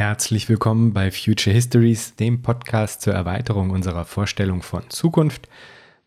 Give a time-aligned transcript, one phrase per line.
[0.00, 5.46] Herzlich willkommen bei Future Histories, dem Podcast zur Erweiterung unserer Vorstellung von Zukunft.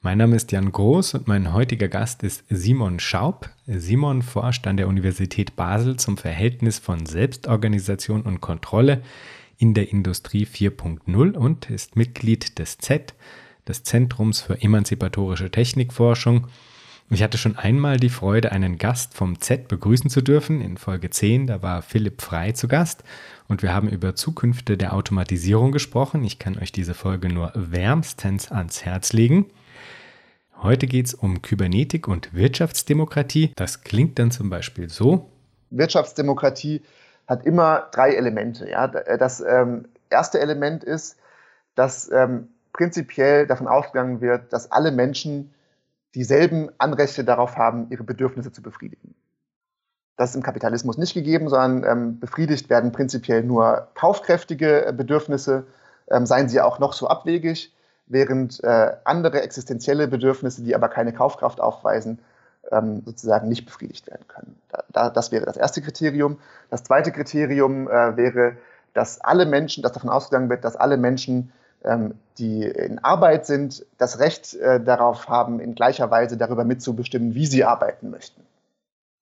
[0.01, 3.51] Mein Name ist Jan Groß und mein heutiger Gast ist Simon Schaub.
[3.67, 9.03] Simon forscht an der Universität Basel zum Verhältnis von Selbstorganisation und Kontrolle
[9.59, 13.13] in der Industrie 4.0 und ist Mitglied des Z,
[13.67, 16.47] des Zentrums für emanzipatorische Technikforschung
[17.09, 20.61] ich hatte schon einmal die Freude, einen Gast vom Z begrüßen zu dürfen.
[20.61, 23.03] In Folge 10, da war Philipp Frei zu Gast
[23.47, 26.23] und wir haben über Zukünfte der Automatisierung gesprochen.
[26.23, 29.45] Ich kann euch diese Folge nur wärmstens ans Herz legen.
[30.61, 33.51] Heute geht es um Kybernetik und Wirtschaftsdemokratie.
[33.55, 35.29] Das klingt dann zum Beispiel so.
[35.71, 36.81] Wirtschaftsdemokratie
[37.27, 38.69] hat immer drei Elemente.
[38.69, 38.87] Ja?
[38.87, 41.17] Das ähm, erste Element ist,
[41.75, 45.53] dass ähm, prinzipiell davon ausgegangen wird, dass alle Menschen
[46.15, 49.15] dieselben Anrechte darauf haben, ihre Bedürfnisse zu befriedigen.
[50.15, 55.65] Das ist im Kapitalismus nicht gegeben, sondern ähm, befriedigt werden prinzipiell nur kaufkräftige äh, Bedürfnisse,
[56.09, 57.73] ähm, seien sie auch noch so abwegig,
[58.05, 62.19] während äh, andere existenzielle Bedürfnisse, die aber keine Kaufkraft aufweisen,
[62.71, 64.55] ähm, sozusagen nicht befriedigt werden können.
[64.69, 66.37] Da, da, das wäre das erste Kriterium.
[66.69, 68.57] Das zweite Kriterium äh, wäre,
[68.93, 71.51] dass alle Menschen, dass davon ausgegangen wird, dass alle Menschen
[72.37, 77.45] die in Arbeit sind, das Recht äh, darauf haben, in gleicher Weise darüber mitzubestimmen, wie
[77.45, 78.41] sie arbeiten möchten.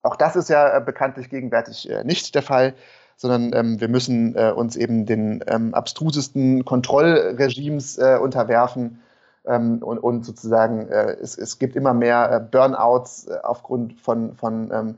[0.02, 2.74] Auch das ist ja äh, bekanntlich gegenwärtig äh, nicht der Fall,
[3.16, 9.00] sondern ähm, wir müssen uns eben den ähm, abstrusesten Kontrollregimes unterwerfen.
[9.44, 14.96] und, sozusagen, es, es, gibt immer mehr Burnouts aufgrund von, von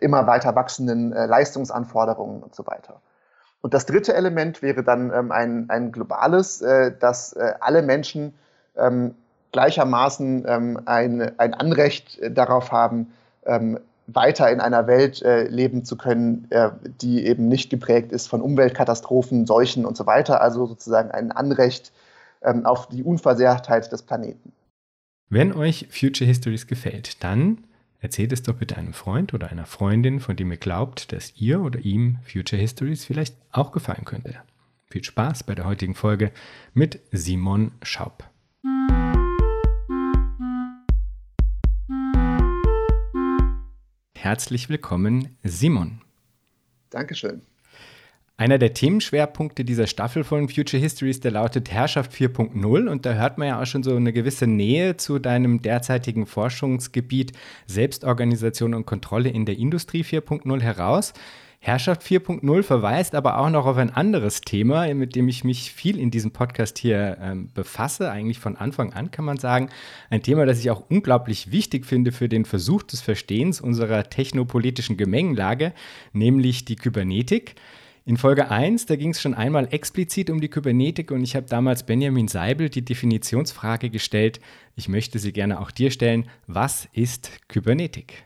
[0.00, 3.00] immer weiter wachsenden Leistungsanforderungen und so weiter.
[3.62, 8.32] Und das dritte Element wäre dann ähm, ein, ein globales, äh, dass äh, alle Menschen
[8.76, 9.14] ähm,
[9.52, 13.12] gleichermaßen ähm, ein, ein Anrecht äh, darauf haben,
[13.44, 18.28] ähm, weiter in einer Welt äh, leben zu können, äh, die eben nicht geprägt ist
[18.28, 20.40] von Umweltkatastrophen, Seuchen und so weiter.
[20.40, 21.92] Also sozusagen ein Anrecht
[22.42, 24.52] ähm, auf die Unversehrtheit des Planeten.
[25.28, 27.58] Wenn euch Future Histories gefällt, dann
[28.02, 31.60] Erzählt es doch bitte einem Freund oder einer Freundin, von dem ihr glaubt, dass ihr
[31.60, 34.36] oder ihm Future Histories vielleicht auch gefallen könnte.
[34.86, 36.32] Viel Spaß bei der heutigen Folge
[36.72, 38.24] mit Simon Schaub.
[44.14, 46.00] Herzlich willkommen, Simon.
[46.88, 47.42] Dankeschön.
[48.40, 53.36] Einer der Themenschwerpunkte dieser Staffel von Future Histories, der lautet Herrschaft 4.0 und da hört
[53.36, 57.34] man ja auch schon so eine gewisse Nähe zu deinem derzeitigen Forschungsgebiet
[57.66, 61.12] Selbstorganisation und Kontrolle in der Industrie 4.0 heraus.
[61.58, 65.98] Herrschaft 4.0 verweist aber auch noch auf ein anderes Thema, mit dem ich mich viel
[65.98, 69.68] in diesem Podcast hier ähm, befasse, eigentlich von Anfang an kann man sagen.
[70.08, 74.96] Ein Thema, das ich auch unglaublich wichtig finde für den Versuch des Verstehens unserer technopolitischen
[74.96, 75.74] Gemengelage,
[76.14, 77.56] nämlich die Kybernetik.
[78.06, 81.46] In Folge 1, da ging es schon einmal explizit um die Kybernetik und ich habe
[81.46, 84.40] damals Benjamin Seibel die Definitionsfrage gestellt.
[84.74, 86.28] Ich möchte sie gerne auch dir stellen.
[86.46, 88.24] Was ist Kybernetik?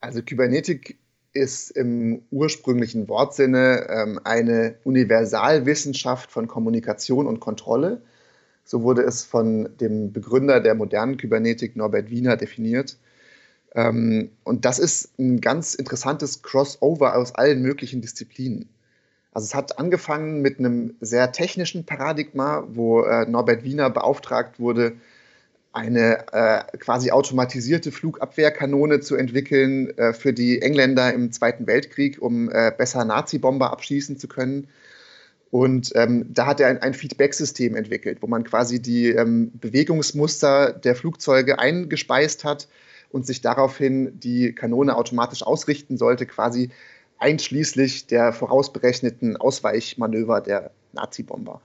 [0.00, 0.98] Also Kybernetik
[1.32, 8.02] ist im ursprünglichen Wortsinne ähm, eine Universalwissenschaft von Kommunikation und Kontrolle.
[8.64, 12.98] So wurde es von dem Begründer der modernen Kybernetik, Norbert Wiener, definiert.
[13.78, 18.68] Ähm, und das ist ein ganz interessantes Crossover aus allen möglichen Disziplinen.
[19.32, 24.96] Also es hat angefangen mit einem sehr technischen Paradigma, wo äh, Norbert Wiener beauftragt wurde,
[25.72, 32.50] eine äh, quasi automatisierte Flugabwehrkanone zu entwickeln äh, für die Engländer im Zweiten Weltkrieg, um
[32.50, 34.66] äh, besser Nazi-Bomber abschießen zu können.
[35.52, 40.72] Und ähm, da hat er ein, ein Feedback-System entwickelt, wo man quasi die ähm, Bewegungsmuster
[40.72, 42.66] der Flugzeuge eingespeist hat
[43.10, 46.70] und sich daraufhin die Kanone automatisch ausrichten sollte, quasi
[47.18, 51.60] einschließlich der vorausberechneten Ausweichmanöver der Nazi-Bomber.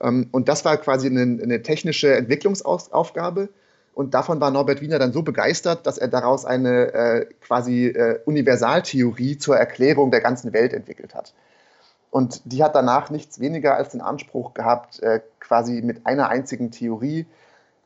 [0.00, 3.48] Ähm, und das war quasi eine, eine technische Entwicklungsaufgabe.
[3.94, 8.20] Und davon war Norbert Wiener dann so begeistert, dass er daraus eine äh, quasi äh,
[8.24, 11.34] Universaltheorie zur Erklärung der ganzen Welt entwickelt hat.
[12.10, 16.70] Und die hat danach nichts weniger als den Anspruch gehabt, äh, quasi mit einer einzigen
[16.70, 17.26] Theorie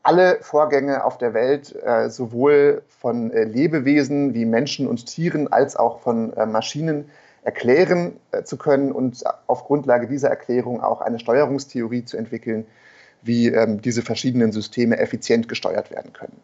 [0.02, 5.76] alle Vorgänge auf der Welt, äh, sowohl von äh, Lebewesen wie Menschen und Tieren als
[5.76, 7.10] auch von äh, Maschinen,
[7.44, 12.66] erklären äh, zu können und auf Grundlage dieser Erklärung auch eine Steuerungstheorie zu entwickeln,
[13.22, 16.40] wie ähm, diese verschiedenen Systeme effizient gesteuert werden können.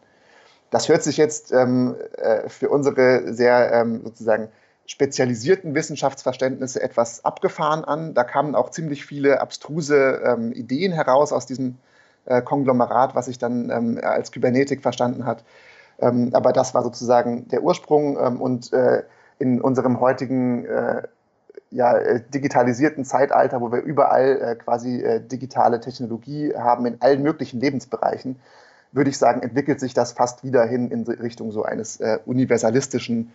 [0.71, 4.49] Das hört sich jetzt ähm, äh, für unsere sehr ähm, sozusagen
[4.85, 8.13] spezialisierten Wissenschaftsverständnisse etwas abgefahren an.
[8.13, 11.77] Da kamen auch ziemlich viele abstruse ähm, Ideen heraus aus diesem
[12.25, 15.43] äh, Konglomerat, was sich dann ähm, als Kybernetik verstanden hat.
[15.99, 19.03] Ähm, aber das war sozusagen der Ursprung ähm, und äh,
[19.37, 21.03] in unserem heutigen äh,
[21.71, 27.59] ja, äh, digitalisierten Zeitalter, wo wir überall äh, quasi digitale Technologie haben in allen möglichen
[27.59, 28.37] Lebensbereichen,
[28.91, 33.31] würde ich sagen, entwickelt sich das fast wieder hin in Richtung so eines universalistischen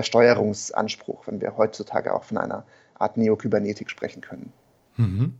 [0.00, 2.64] Steuerungsanspruchs, wenn wir heutzutage auch von einer
[2.98, 4.50] Art Neokybernetik sprechen können.
[4.96, 5.34] Mhm.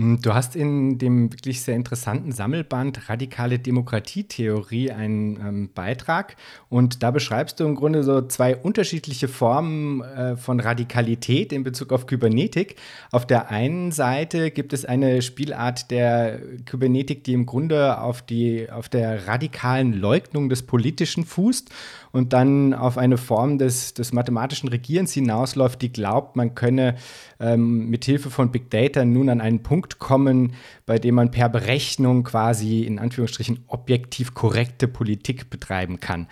[0.00, 6.36] Mm, du hast in dem wirklich sehr interessanten Sammelband Radikale Demokratietheorie einen ähm, Beitrag
[6.70, 11.92] und da beschreibst du im Grunde so zwei unterschiedliche Formen äh, von Radikalität in Bezug
[11.92, 12.76] auf Kybernetik.
[13.10, 18.70] Auf der einen Seite gibt es eine Spielart der Kybernetik, die im Grunde auf, die,
[18.70, 21.68] auf der radikalen Leugnung des Politischen fußt
[22.12, 26.96] und dann auf eine Form des, des mathematischen Regierens hinausläuft, die glaubt, man könne
[27.38, 30.54] ähm, mit Hilfe von Big Data nun an einen Punkt kommen,
[30.86, 36.26] bei dem man per Berechnung quasi in Anführungsstrichen objektiv korrekte Politik betreiben kann.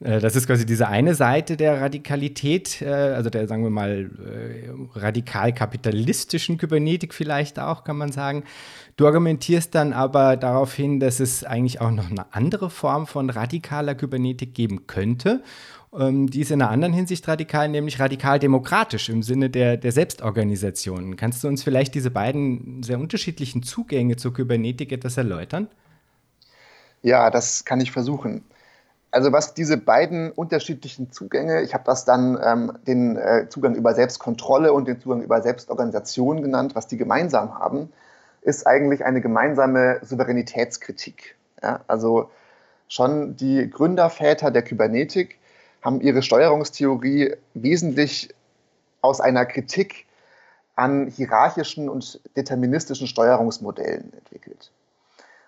[0.00, 4.10] Äh, das ist quasi diese eine Seite der Radikalität, äh, also der, sagen wir mal,
[4.24, 8.44] äh, radikal-kapitalistischen Kybernetik vielleicht auch, kann man sagen.
[8.96, 13.30] Du argumentierst dann aber darauf hin, dass es eigentlich auch noch eine andere Form von
[13.30, 15.42] radikaler Kybernetik geben könnte.
[15.98, 19.92] Ähm, die ist in einer anderen Hinsicht radikal, nämlich radikal demokratisch im Sinne der, der
[19.92, 21.16] Selbstorganisation.
[21.16, 25.68] Kannst du uns vielleicht diese beiden sehr unterschiedlichen Zugänge zur Kybernetik etwas erläutern?
[27.02, 28.44] Ja, das kann ich versuchen.
[29.12, 33.94] Also was diese beiden unterschiedlichen Zugänge, ich habe das dann ähm, den äh, Zugang über
[33.94, 37.92] Selbstkontrolle und den Zugang über Selbstorganisation genannt, was die gemeinsam haben,
[38.42, 41.34] ist eigentlich eine gemeinsame Souveränitätskritik.
[41.62, 41.80] Ja?
[41.88, 42.30] Also
[42.88, 45.38] schon die Gründerväter der Kybernetik
[45.82, 48.32] haben ihre Steuerungstheorie wesentlich
[49.00, 50.06] aus einer Kritik
[50.76, 54.70] an hierarchischen und deterministischen Steuerungsmodellen entwickelt.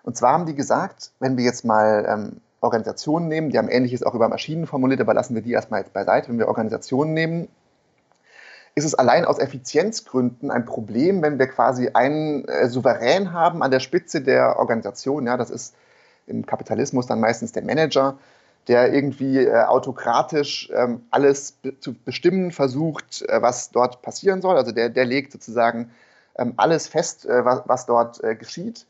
[0.03, 4.03] Und zwar haben die gesagt, wenn wir jetzt mal ähm, Organisationen nehmen, die haben Ähnliches
[4.03, 6.29] auch über Maschinen formuliert, aber lassen wir die erstmal jetzt beiseite.
[6.29, 7.47] Wenn wir Organisationen nehmen,
[8.75, 13.71] ist es allein aus Effizienzgründen ein Problem, wenn wir quasi einen äh, Souverän haben an
[13.71, 15.27] der Spitze der Organisation.
[15.27, 15.75] Ja, das ist
[16.25, 18.17] im Kapitalismus dann meistens der Manager,
[18.67, 24.55] der irgendwie äh, autokratisch ähm, alles zu bestimmen versucht, äh, was dort passieren soll.
[24.55, 25.91] Also der, der legt sozusagen
[26.37, 28.85] ähm, alles fest, äh, was, was, dort äh, geschieht.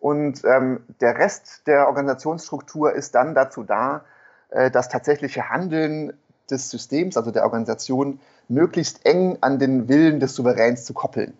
[0.00, 4.04] Und ähm, der Rest der Organisationsstruktur ist dann dazu da,
[4.50, 6.12] äh, das tatsächliche Handeln
[6.50, 11.34] des Systems, also der Organisation, möglichst eng an den Willen des Souveräns zu koppeln.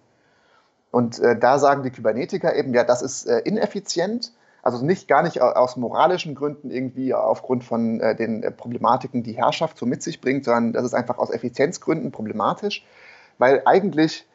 [0.90, 4.32] Und äh, da sagen die Kybernetiker eben, ja, das ist äh, ineffizient,
[4.62, 9.34] also nicht gar nicht aus moralischen Gründen irgendwie aufgrund von äh, den äh, Problematiken, die
[9.34, 12.84] Herrschaft so mit sich bringt, sondern das ist einfach aus Effizienzgründen problematisch,
[13.38, 14.26] weil eigentlich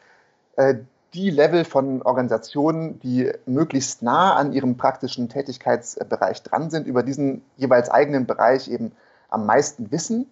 [0.55, 0.75] äh,
[1.13, 7.43] die Level von Organisationen, die möglichst nah an ihrem praktischen Tätigkeitsbereich dran sind, über diesen
[7.57, 8.93] jeweils eigenen Bereich eben
[9.29, 10.29] am meisten wissen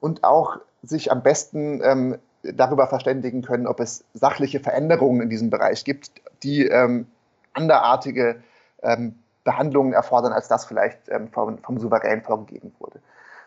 [0.00, 5.50] und auch sich am besten ähm, darüber verständigen können, ob es sachliche Veränderungen in diesem
[5.50, 6.10] Bereich gibt,
[6.42, 7.06] die ähm,
[7.52, 8.42] anderartige
[8.82, 9.14] ähm,
[9.44, 13.00] Behandlungen erfordern, als das vielleicht ähm, vom, vom, Souverän vorgegeben wurde.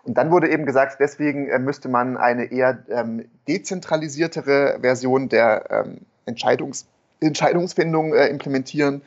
[0.04, 5.66] Und dann wurde eben gesagt, deswegen äh, müsste man eine eher ähm, dezentralisiertere Version der
[5.72, 6.86] ähm, Entscheidungs
[7.20, 9.02] Entscheidungsfindung äh, implementieren,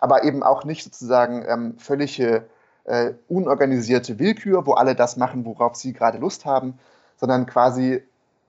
[0.00, 2.44] aber eben auch nicht sozusagen ähm, völlige
[2.84, 6.78] äh, unorganisierte Willkür, wo alle das machen, worauf sie gerade Lust haben,
[7.16, 8.02] sondern quasi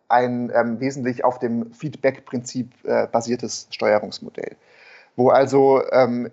[0.07, 4.55] ein ähm, wesentlich auf dem Feedback-Prinzip äh, basiertes Steuerungsmodell,
[5.15, 6.31] wo also ähm,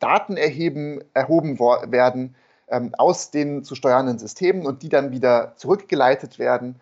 [0.00, 2.34] Daten erheben, erhoben werden
[2.68, 6.80] ähm, aus den zu steuernden Systemen und die dann wieder zurückgeleitet werden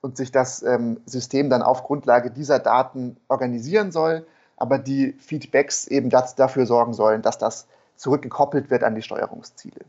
[0.00, 4.26] und sich das ähm, System dann auf Grundlage dieser Daten organisieren soll,
[4.56, 7.66] aber die Feedbacks eben das, dafür sorgen sollen, dass das
[7.96, 9.80] zurückgekoppelt wird an die Steuerungsziele.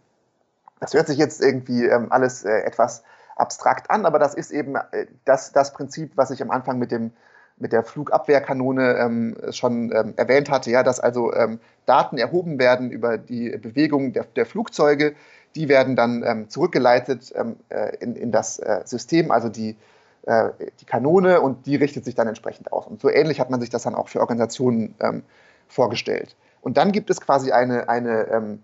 [0.79, 3.03] Das hört sich jetzt irgendwie ähm, alles äh, etwas
[3.35, 6.91] abstrakt an, aber das ist eben äh, das, das Prinzip, was ich am Anfang mit,
[6.91, 7.11] dem,
[7.57, 12.91] mit der Flugabwehrkanone ähm, schon ähm, erwähnt hatte, ja, dass also ähm, Daten erhoben werden
[12.91, 15.15] über die Bewegung der, der Flugzeuge,
[15.55, 19.75] die werden dann ähm, zurückgeleitet äh, in, in das äh, System, also die,
[20.23, 20.49] äh,
[20.79, 22.87] die Kanone und die richtet sich dann entsprechend aus.
[22.87, 25.23] Und so ähnlich hat man sich das dann auch für Organisationen ähm,
[25.67, 26.35] vorgestellt.
[26.61, 28.59] Und dann gibt es quasi eine, eine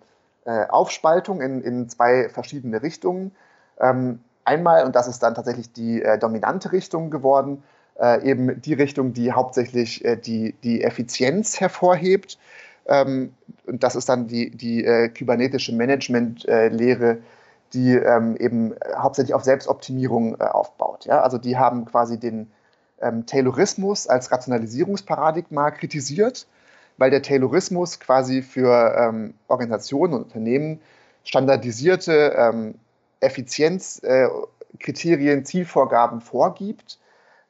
[0.46, 3.32] äh, Aufspaltung in, in zwei verschiedene Richtungen.
[3.80, 7.64] Ähm, einmal, und das ist dann tatsächlich die äh, dominante Richtung geworden,
[8.00, 12.38] äh, eben die Richtung, die hauptsächlich äh, die, die Effizienz hervorhebt.
[12.86, 13.34] Ähm,
[13.66, 17.18] und das ist dann die, die äh, kybernetische Management-Lehre,
[17.74, 21.06] die ähm, eben hauptsächlich auf Selbstoptimierung äh, aufbaut.
[21.06, 21.22] Ja?
[21.22, 22.52] Also die haben quasi den
[23.02, 26.48] ähm, Taylorismus als Rationalisierungsparadigma kritisiert,
[26.98, 30.80] weil der Taylorismus quasi für ähm, Organisationen und Unternehmen
[31.24, 32.76] standardisierte ähm,
[33.20, 37.00] Effizienzkriterien, äh, Zielvorgaben vorgibt,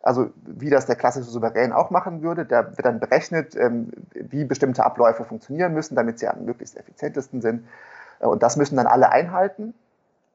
[0.01, 2.45] also wie das der klassische Souverän auch machen würde.
[2.45, 7.41] Der wird dann berechnet, ähm, wie bestimmte Abläufe funktionieren müssen, damit sie am möglichst effizientesten
[7.41, 7.67] sind.
[8.19, 9.74] Äh, und das müssen dann alle einhalten.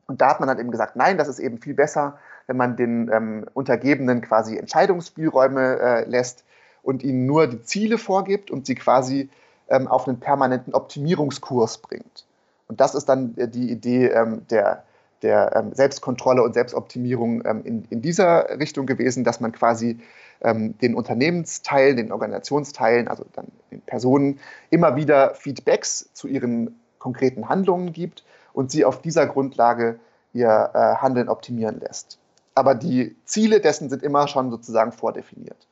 [0.07, 2.77] Und da hat man dann eben gesagt, nein, das ist eben viel besser, wenn man
[2.77, 6.45] den ähm, Untergebenen quasi Entscheidungsspielräume äh, lässt
[6.83, 9.31] und ihnen nur die Ziele vorgibt und sie quasi
[9.69, 12.27] ähm, auf einen permanenten Optimierungskurs bringt.
[12.69, 14.83] Und das ist dann äh, die Idee ähm, der,
[15.23, 19.99] der ähm, Selbstkontrolle und Selbstoptimierung ähm, in, in dieser Richtung gewesen, dass man quasi
[20.41, 24.41] ähm, den Unternehmensteilen, den Organisationsteilen, also dann den Personen
[24.71, 29.99] immer wieder Feedbacks zu ihren konkreten Handlungen gibt und sie auf dieser Grundlage
[30.33, 32.19] ihr äh, Handeln optimieren lässt.
[32.55, 35.67] Aber die Ziele dessen sind immer schon sozusagen vordefiniert.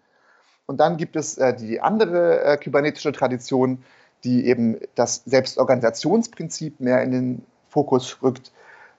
[0.67, 3.83] Und dann gibt es äh, die andere äh, kybernetische Tradition,
[4.25, 8.53] die eben das Selbstorganisationsprinzip mehr in den Fokus rückt,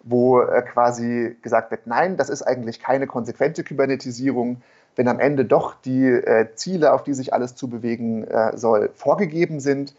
[0.03, 4.61] wo äh, quasi gesagt wird, nein, das ist eigentlich keine konsequente Kybernetisierung,
[4.95, 9.59] wenn am Ende doch die äh, Ziele, auf die sich alles zubewegen äh, soll, vorgegeben
[9.59, 9.95] sind,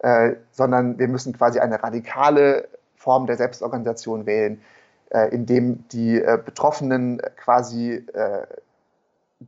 [0.00, 2.68] äh, sondern wir müssen quasi eine radikale
[3.04, 4.62] Form der Selbstorganisation wählen,
[5.10, 8.04] äh, in dem die äh, Betroffenen quasi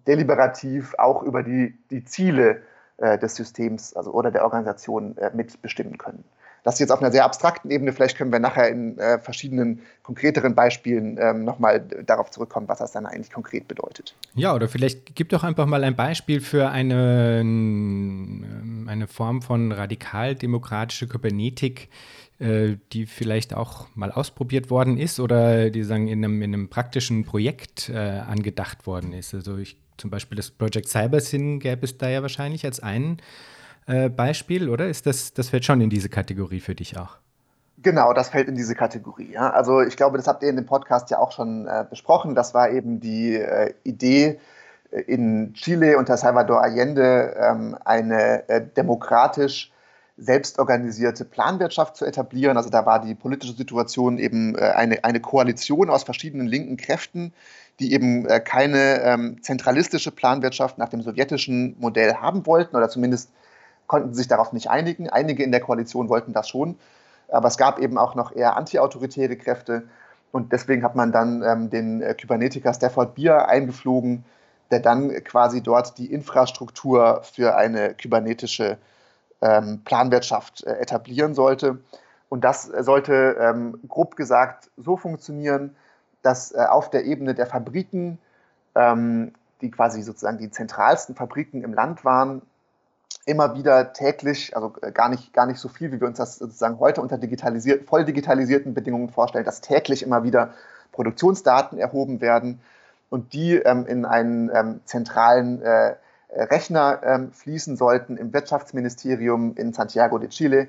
[0.06, 2.60] deliberativ auch über die, die Ziele
[2.98, 6.24] des Systems also, oder der Organisation mitbestimmen können.
[6.66, 7.92] Das jetzt auf einer sehr abstrakten Ebene.
[7.92, 12.90] Vielleicht können wir nachher in äh, verschiedenen konkreteren Beispielen ähm, nochmal darauf zurückkommen, was das
[12.90, 14.16] dann eigentlich konkret bedeutet.
[14.34, 21.06] Ja, oder vielleicht gib doch einfach mal ein Beispiel für eine, eine Form von radikal-demokratischer
[21.06, 26.52] Kybernetik, äh, die vielleicht auch mal ausprobiert worden ist oder die sagen in einem, in
[26.52, 29.32] einem praktischen Projekt äh, angedacht worden ist.
[29.32, 33.22] Also ich, zum Beispiel das Project CyberSyn gäbe es da ja wahrscheinlich als einen
[33.86, 34.88] äh, Beispiel, oder?
[34.88, 37.16] Ist das, das fällt schon in diese Kategorie für dich auch?
[37.78, 39.32] Genau, das fällt in diese Kategorie.
[39.32, 39.50] Ja.
[39.50, 42.34] Also ich glaube, das habt ihr in dem Podcast ja auch schon äh, besprochen.
[42.34, 44.40] Das war eben die äh, Idee,
[44.90, 49.72] äh, in Chile unter Salvador Allende ähm, eine äh, demokratisch
[50.18, 52.56] selbstorganisierte Planwirtschaft zu etablieren.
[52.56, 57.32] Also da war die politische Situation eben äh, eine, eine Koalition aus verschiedenen linken Kräften,
[57.78, 63.30] die eben keine ähm, zentralistische Planwirtschaft nach dem sowjetischen Modell haben wollten oder zumindest
[63.86, 65.10] konnten sich darauf nicht einigen.
[65.10, 66.76] Einige in der Koalition wollten das schon,
[67.28, 69.82] aber es gab eben auch noch eher antiautoritäre Kräfte.
[70.32, 74.24] Und deswegen hat man dann ähm, den äh, Kybernetiker Stafford Beer eingeflogen,
[74.70, 78.78] der dann quasi dort die Infrastruktur für eine kybernetische
[79.40, 81.78] ähm, Planwirtschaft äh, etablieren sollte.
[82.28, 85.76] Und das sollte ähm, grob gesagt so funktionieren,
[86.22, 88.18] dass äh, auf der Ebene der Fabriken,
[88.74, 92.42] ähm, die quasi sozusagen die zentralsten Fabriken im Land waren,
[93.26, 96.36] immer wieder täglich, also äh, gar nicht, gar nicht so viel, wie wir uns das
[96.36, 100.54] sozusagen heute unter digitalisiert, voll digitalisierten Bedingungen vorstellen, dass täglich immer wieder
[100.92, 102.60] Produktionsdaten erhoben werden
[103.10, 105.96] und die ähm, in einen ähm, zentralen äh,
[106.44, 110.68] Rechner ähm, fließen sollten im Wirtschaftsministerium in Santiago de Chile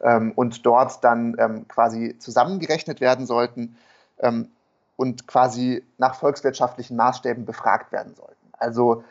[0.00, 3.76] ähm, und dort dann ähm, quasi zusammengerechnet werden sollten
[4.20, 4.48] ähm,
[4.96, 8.48] und quasi nach volkswirtschaftlichen Maßstäben befragt werden sollten.
[8.52, 9.04] Also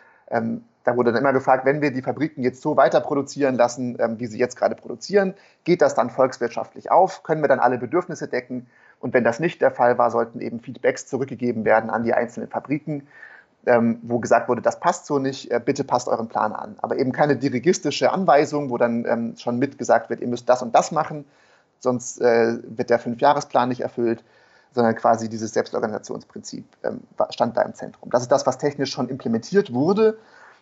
[0.88, 4.22] da wurde dann immer gefragt, wenn wir die Fabriken jetzt so weiter produzieren lassen, ähm,
[4.22, 5.34] wie sie jetzt gerade produzieren,
[5.66, 7.24] geht das dann volkswirtschaftlich auf?
[7.24, 8.68] Können wir dann alle Bedürfnisse decken?
[9.02, 12.48] Und wenn das nicht der Fall war, sollten eben Feedbacks zurückgegeben werden an die einzelnen
[12.48, 13.06] Fabriken,
[13.68, 16.78] ähm, wo gesagt wurde, das passt so nicht, äh, bitte passt euren Plan an.
[16.82, 20.74] Aber eben keine dirigistische Anweisung, wo dann ähm, schon mitgesagt wird, ihr müsst das und
[20.74, 21.26] das machen,
[21.80, 24.24] sonst äh, wird der Fünfjahresplan nicht erfüllt,
[24.74, 28.10] sondern quasi dieses Selbstorganisationsprinzip ähm, stand da im Zentrum.
[28.10, 30.18] Das ist das, was technisch schon implementiert wurde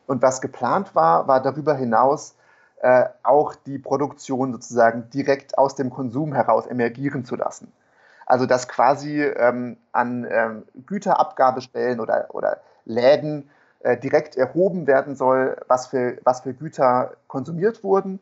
[0.08, 2.36] und was geplant war, war darüber hinaus
[2.82, 7.72] äh, auch die Produktion sozusagen direkt aus dem Konsum heraus emergieren zu lassen.
[8.26, 13.50] Also dass quasi ähm, an ähm, Güterabgabestellen oder, oder Läden
[13.80, 18.20] äh, direkt erhoben werden soll, was für, was für Güter konsumiert wurden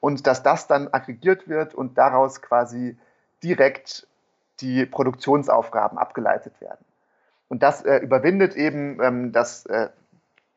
[0.00, 2.96] und dass das dann aggregiert wird und daraus quasi
[3.42, 4.06] direkt
[4.60, 6.84] die Produktionsaufgaben abgeleitet werden.
[7.48, 9.88] Und das äh, überwindet eben ähm, das äh,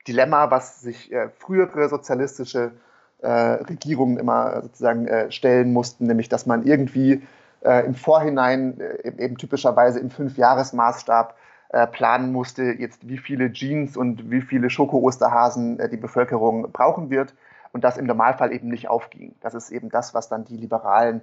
[0.07, 2.71] Dilemma, was sich äh, frühere sozialistische
[3.19, 7.21] äh, Regierungen immer sozusagen äh, stellen mussten, nämlich dass man irgendwie
[7.63, 11.35] äh, im Vorhinein eben typischerweise im Fünfjahresmaßstab
[11.73, 17.33] äh, planen musste, jetzt wie viele Jeans und wie viele Schoko-Osterhasen die Bevölkerung brauchen wird
[17.71, 19.35] und das im Normalfall eben nicht aufging.
[19.41, 21.21] Das ist eben das, was dann die Liberalen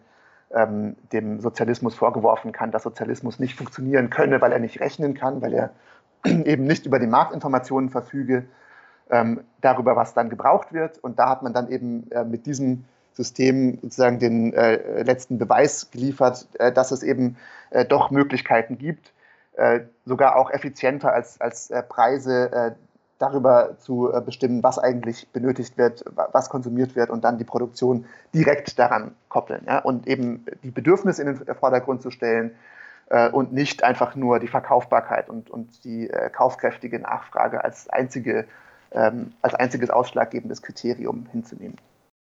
[0.50, 5.42] ähm, dem Sozialismus vorgeworfen kann, dass Sozialismus nicht funktionieren könne, weil er nicht rechnen kann,
[5.42, 5.70] weil er
[6.24, 8.46] eben nicht über die Marktinformationen verfüge
[9.10, 10.98] ähm, darüber, was dann gebraucht wird.
[10.98, 15.90] Und da hat man dann eben äh, mit diesem System sozusagen den äh, letzten Beweis
[15.90, 17.36] geliefert, äh, dass es eben
[17.70, 19.12] äh, doch Möglichkeiten gibt, äh,
[20.04, 22.76] sogar auch effizienter als, als äh, Preise
[23.18, 28.06] darüber zu äh, bestimmen, was eigentlich benötigt wird, was konsumiert wird und dann die Produktion
[28.34, 29.64] direkt daran koppeln.
[29.66, 29.80] Ja?
[29.80, 32.52] Und eben die Bedürfnisse in den Vordergrund zu stellen
[33.10, 38.46] äh, und nicht einfach nur die Verkaufbarkeit und, und die äh, kaufkräftige Nachfrage als, einzige,
[38.92, 41.76] ähm, als einziges ausschlaggebendes Kriterium hinzunehmen.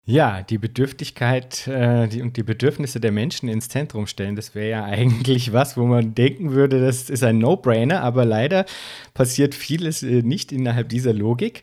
[0.05, 4.69] Ja, die Bedürftigkeit äh, die, und die Bedürfnisse der Menschen ins Zentrum stellen, das wäre
[4.69, 8.67] ja eigentlich was, wo man denken würde, das ist ein No-Brainer, aber leider
[9.15, 11.63] passiert vieles äh, nicht innerhalb dieser Logik.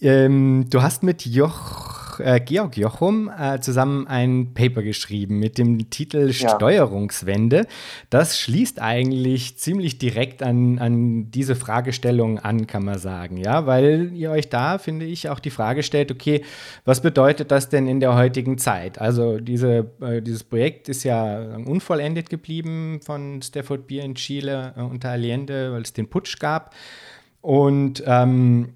[0.00, 5.90] Ähm, du hast mit Joch, äh, Georg Jochum äh, zusammen ein Paper geschrieben mit dem
[5.90, 6.50] Titel ja.
[6.56, 7.66] Steuerungswende.
[8.10, 13.36] Das schließt eigentlich ziemlich direkt an, an diese Fragestellung an, kann man sagen.
[13.36, 16.42] Ja, weil ihr euch da, finde ich, auch die Frage stellt, okay,
[16.84, 19.00] was bedeutet das denn in der heutigen Zeit?
[19.00, 24.80] Also diese, äh, dieses Projekt ist ja unvollendet geblieben von Stafford Beer in Chile äh,
[24.82, 26.74] unter Allende, weil es den Putsch gab.
[27.40, 28.74] Und ähm,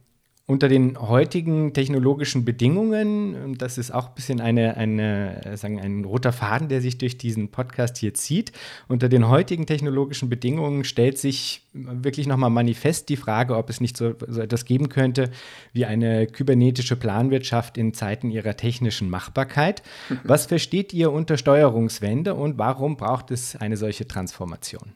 [0.48, 6.32] unter den heutigen technologischen Bedingungen, das ist auch ein bisschen eine, eine, sagen, ein roter
[6.32, 8.52] Faden, der sich durch diesen Podcast hier zieht,
[8.88, 13.98] unter den heutigen technologischen Bedingungen stellt sich wirklich nochmal manifest die Frage, ob es nicht
[13.98, 15.30] so, so etwas geben könnte
[15.74, 19.82] wie eine kybernetische Planwirtschaft in Zeiten ihrer technischen Machbarkeit.
[20.24, 24.94] Was versteht ihr unter Steuerungswende und warum braucht es eine solche Transformation?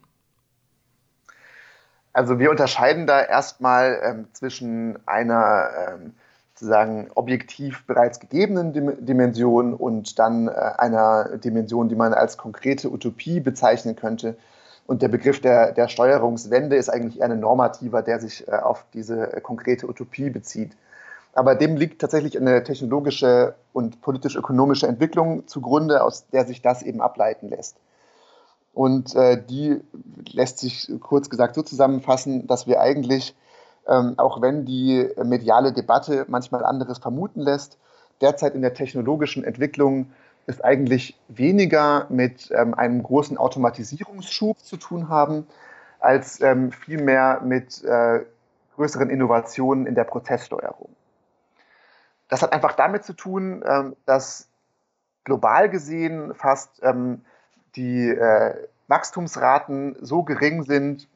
[2.13, 6.15] Also wir unterscheiden da erstmal ähm, zwischen einer ähm,
[6.55, 12.91] sozusagen objektiv bereits gegebenen Dim Dimension und dann äh, einer Dimension, die man als konkrete
[12.91, 14.37] Utopie bezeichnen könnte.
[14.87, 18.85] Und der Begriff der, der Steuerungswende ist eigentlich eher ein normativer, der sich äh, auf
[18.93, 20.77] diese äh, konkrete Utopie bezieht.
[21.33, 27.01] Aber dem liegt tatsächlich eine technologische und politisch-ökonomische Entwicklung zugrunde, aus der sich das eben
[27.01, 27.77] ableiten lässt.
[28.73, 29.81] Und äh, die
[30.33, 33.37] lässt sich kurz gesagt so zusammenfassen, dass wir eigentlich,
[33.87, 37.79] ähm, auch wenn die mediale Debatte manchmal anderes vermuten lässt,
[38.21, 40.11] derzeit in der technologischen Entwicklung
[40.47, 45.47] es eigentlich weniger mit ähm, einem großen Automatisierungsschub zu tun haben,
[46.01, 48.25] als ähm, vielmehr mit äh,
[48.75, 50.89] größeren Innovationen in der Prozesssteuerung.
[52.29, 54.49] Das hat einfach damit zu tun, ähm, dass
[55.25, 57.25] global gesehen fast ähm,
[57.77, 58.55] die äh,
[58.89, 61.09] Wachstumsraten so gering sind,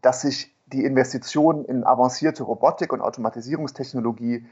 [0.00, 4.46] dass sich die Investition in avancierte Robotik und Automatisierungstechnologie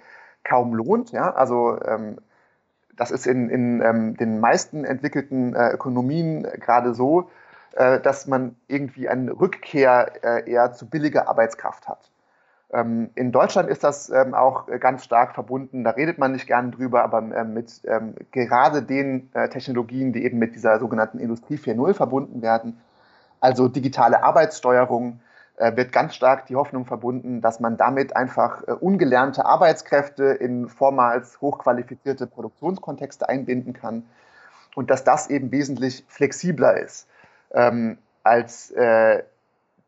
[0.44, 1.12] kaum lohnt.
[1.12, 1.34] Ja?
[1.34, 2.18] Also ähm,
[2.96, 7.30] das ist in, in ähm, den meisten entwickelten äh, Ökonomien gerade so,
[7.72, 12.11] äh, dass man irgendwie eine Rückkehr äh, eher zu billiger Arbeitskraft hat.
[12.72, 16.70] Ähm, in Deutschland ist das ähm, auch ganz stark verbunden, da redet man nicht gern
[16.72, 17.82] drüber, aber ähm, mit
[18.30, 22.80] gerade den äh, Technologien, die eben mit dieser sogenannten Industrie 4.0 verbunden werden,
[23.40, 25.20] also digitale Arbeitssteuerung,
[25.56, 30.68] äh, wird ganz stark die Hoffnung verbunden, dass man damit einfach äh, ungelernte Arbeitskräfte in
[30.68, 34.04] vormals hochqualifizierte Produktionskontexte einbinden kann
[34.74, 37.06] und dass das eben wesentlich flexibler ist
[38.24, 38.72] als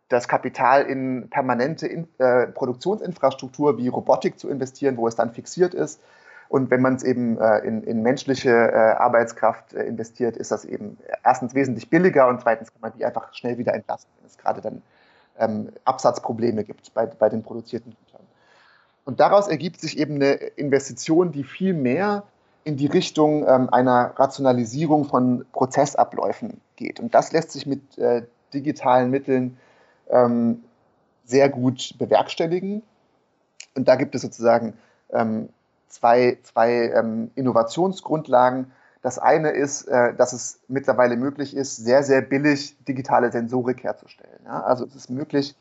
[0.09, 5.75] das Kapital in permanente in, äh, Produktionsinfrastruktur wie Robotik zu investieren, wo es dann fixiert
[5.75, 6.01] ist.
[6.49, 10.65] Und wenn man es eben äh, in, in, menschliche äh, Arbeitskraft äh, investiert, ist das
[10.65, 14.39] eben erstens wesentlich billiger und zweitens kann man die einfach schnell wieder entlasten, wenn es
[14.39, 14.83] gerade dann
[15.39, 18.27] ähm, Absatzprobleme gibt bei, bei den produzierten Gütern.
[19.05, 22.25] Und daraus ergibt sich eben eine Investition, die viel mehr
[22.65, 27.01] in die Richtung ähm, einer Rationalisierung von Prozessabläufen geht.
[27.01, 29.59] Und das lässt sich mit äh, digitalen Mitteln
[30.15, 30.65] ähm,
[31.25, 32.83] sehr gut bewerkstelligen.
[33.75, 34.75] Und da gibt es sozusagen
[35.13, 35.49] ähm,
[35.89, 38.73] zwei, zwei ähm, Innovationsgrundlagen.
[39.03, 44.41] Das eine ist, äh, dass es mittlerweile möglich ist, sehr, sehr billig digitale Sensorik herzustellen.
[44.45, 44.63] Ja?
[44.63, 45.57] Also es ist möglich,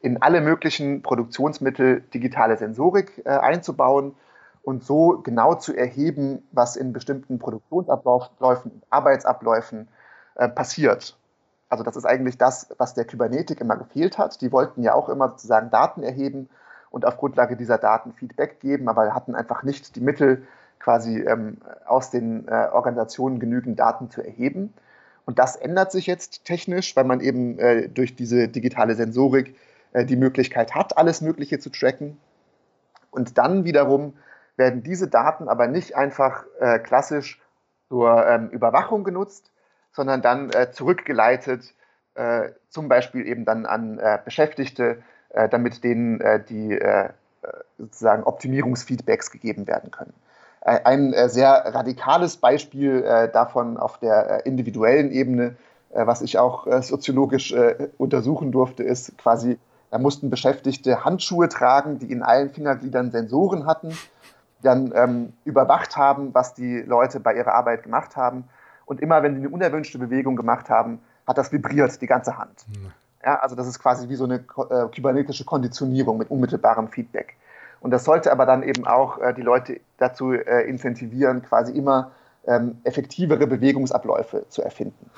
[0.00, 4.14] in alle möglichen Produktionsmittel digitale Sensorik äh, einzubauen
[4.62, 9.88] und so genau zu erheben, was in bestimmten Produktionsabläufen, Arbeitsabläufen
[10.36, 11.16] äh, passiert.
[11.68, 14.40] Also das ist eigentlich das, was der Kybernetik immer gefehlt hat.
[14.40, 16.48] Die wollten ja auch immer sozusagen Daten erheben
[16.90, 20.46] und auf Grundlage dieser Daten Feedback geben, aber hatten einfach nicht die Mittel,
[20.78, 24.72] quasi ähm, aus den äh, Organisationen genügend Daten zu erheben.
[25.24, 29.56] Und das ändert sich jetzt technisch, weil man eben äh, durch diese digitale Sensorik
[29.92, 32.18] äh, die Möglichkeit hat, alles Mögliche zu tracken.
[33.10, 34.14] Und dann wiederum
[34.56, 37.42] werden diese Daten aber nicht einfach äh, klassisch
[37.88, 39.50] zur ähm, Überwachung genutzt,
[39.96, 41.74] sondern dann äh, zurückgeleitet,
[42.14, 47.08] äh, zum Beispiel eben dann an äh, Beschäftigte, äh, damit denen äh, die äh,
[47.78, 50.12] sozusagen Optimierungsfeedbacks gegeben werden können.
[50.62, 55.54] Ein sehr radikales Beispiel davon auf der individuellen Ebene,
[55.90, 57.54] was ich auch soziologisch
[57.98, 59.60] untersuchen durfte, ist quasi
[59.92, 63.96] Da mussten Beschäftigte Handschuhe tragen, die in allen Fingergliedern Sensoren hatten,
[64.62, 68.48] dann ähm, überwacht haben, was die Leute bei ihrer Arbeit gemacht haben.
[68.86, 72.64] Und immer, wenn sie eine unerwünschte Bewegung gemacht haben, hat das vibriert, die ganze Hand.
[72.68, 72.92] Mhm.
[73.22, 77.34] Ja, also das ist quasi wie so eine äh, kybernetische Konditionierung mit unmittelbarem Feedback.
[77.80, 82.12] Und das sollte aber dann eben auch äh, die Leute dazu äh, incentivieren, quasi immer
[82.46, 85.10] ähm, effektivere Bewegungsabläufe zu erfinden.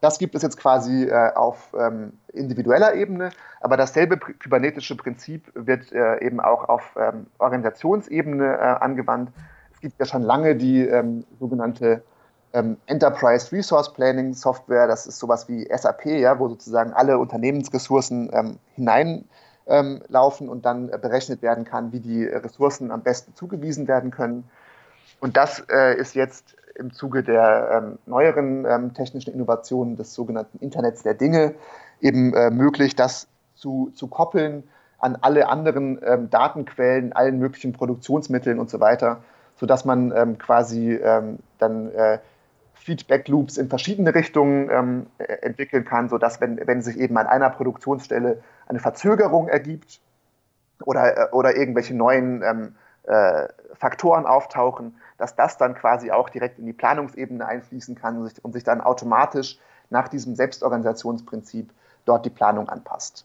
[0.00, 3.30] Das gibt es jetzt quasi äh, auf ähm, individueller Ebene,
[3.60, 9.30] aber dasselbe kybernetische Prinzip wird äh, eben auch auf ähm, Organisationsebene äh, angewandt.
[9.74, 12.02] Es gibt ja schon lange die ähm, sogenannte
[12.56, 18.30] ähm, Enterprise Resource Planning Software, das ist sowas wie SAP, ja, wo sozusagen alle Unternehmensressourcen
[18.32, 23.88] ähm, hineinlaufen ähm, und dann äh, berechnet werden kann, wie die Ressourcen am besten zugewiesen
[23.88, 24.48] werden können.
[25.20, 30.58] Und das äh, ist jetzt im Zuge der ähm, neueren ähm, technischen Innovationen des sogenannten
[30.58, 31.54] Internets der Dinge
[32.00, 34.64] eben äh, möglich, das zu, zu koppeln
[34.98, 39.22] an alle anderen ähm, Datenquellen, allen möglichen Produktionsmitteln und so weiter,
[39.58, 41.00] sodass man quasi
[41.58, 41.88] dann
[42.86, 47.16] äh, Feedback Loops in verschiedene Richtungen ähm, e-, entwickeln kann, sodass, wenn, wenn sich eben
[47.18, 50.00] an einer Produktionsstelle eine Verzögerung ergibt
[50.84, 56.58] oder, äh, oder irgendwelche neuen ähm, äh, Faktoren auftauchen, dass das dann quasi auch direkt
[56.58, 59.58] in die Planungsebene einfließen kann und sich, und sich dann automatisch
[59.90, 61.70] nach diesem Selbstorganisationsprinzip
[62.04, 63.24] dort die Planung anpasst.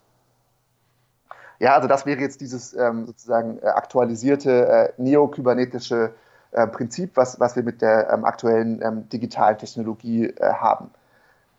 [1.59, 6.11] Ja, also das wäre jetzt dieses ähm, sozusagen äh, aktualisierte äh, neokybernetische
[6.51, 10.89] äh, Prinzip, was, was wir mit der ähm, aktuellen ähm, digitalen Technologie äh, haben.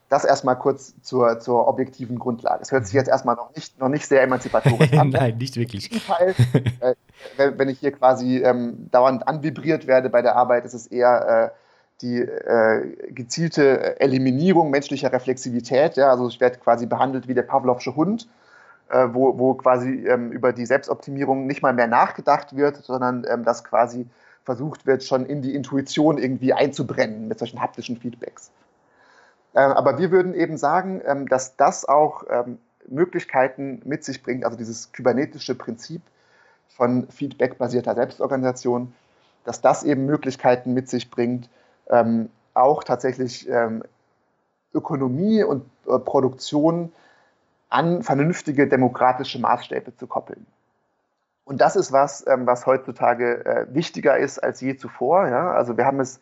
[0.09, 2.61] Das erstmal kurz zur, zur objektiven Grundlage.
[2.61, 5.09] Es hört sich jetzt erstmal noch nicht, noch nicht sehr emanzipatorisch an.
[5.11, 5.88] Nein, nicht wirklich.
[6.07, 6.35] Teil,
[6.81, 11.52] äh, wenn ich hier quasi ähm, dauernd anvibriert werde bei der Arbeit, ist es eher
[11.55, 11.59] äh,
[12.02, 15.96] die äh, gezielte Eliminierung menschlicher Reflexivität.
[15.96, 16.11] Ja?
[16.11, 18.28] Also ich werde quasi behandelt wie der Pavlovsche Hund,
[18.90, 23.44] äh, wo, wo quasi ähm, über die Selbstoptimierung nicht mal mehr nachgedacht wird, sondern ähm,
[23.44, 24.07] das quasi
[24.44, 28.50] versucht wird, schon in die Intuition irgendwie einzubrennen mit solchen haptischen Feedbacks.
[29.55, 34.44] Ähm, aber wir würden eben sagen, ähm, dass das auch ähm, Möglichkeiten mit sich bringt,
[34.44, 36.02] also dieses kybernetische Prinzip
[36.68, 38.92] von feedbackbasierter Selbstorganisation,
[39.44, 41.48] dass das eben Möglichkeiten mit sich bringt,
[42.55, 43.48] auch tatsächlich
[44.74, 46.92] Ökonomie und äh, Produktion
[47.68, 50.46] an vernünftige demokratische Maßstäbe zu koppeln.
[51.44, 55.28] Und das ist was, ähm, was heutzutage äh, wichtiger ist als je zuvor.
[55.28, 55.52] Ja?
[55.52, 56.20] Also wir haben es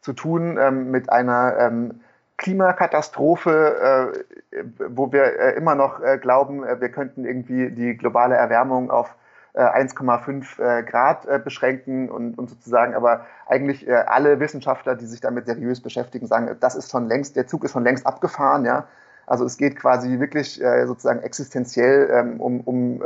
[0.00, 2.00] zu tun ähm, mit einer ähm,
[2.36, 4.12] Klimakatastrophe,
[4.52, 8.90] äh, wo wir äh, immer noch äh, glauben, äh, wir könnten irgendwie die globale Erwärmung
[8.90, 9.14] auf
[9.54, 15.80] 1,5 äh, Grad beschränken und, und, sozusagen aber eigentlich alle Wissenschaftler, die sich damit seriös
[15.80, 18.66] beschäftigen, sagen, das ist schon längst, der Zug ist schon längst abgefahren.
[18.66, 18.86] Ja?
[19.24, 23.02] Also es geht quasi wirklich sozusagen existenziell ähm, um, um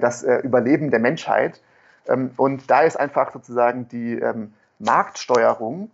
[0.00, 1.60] das äh, Überleben der Menschheit.
[2.06, 5.90] Ähm, und da ist einfach sozusagen die ähm, Marktsteuerung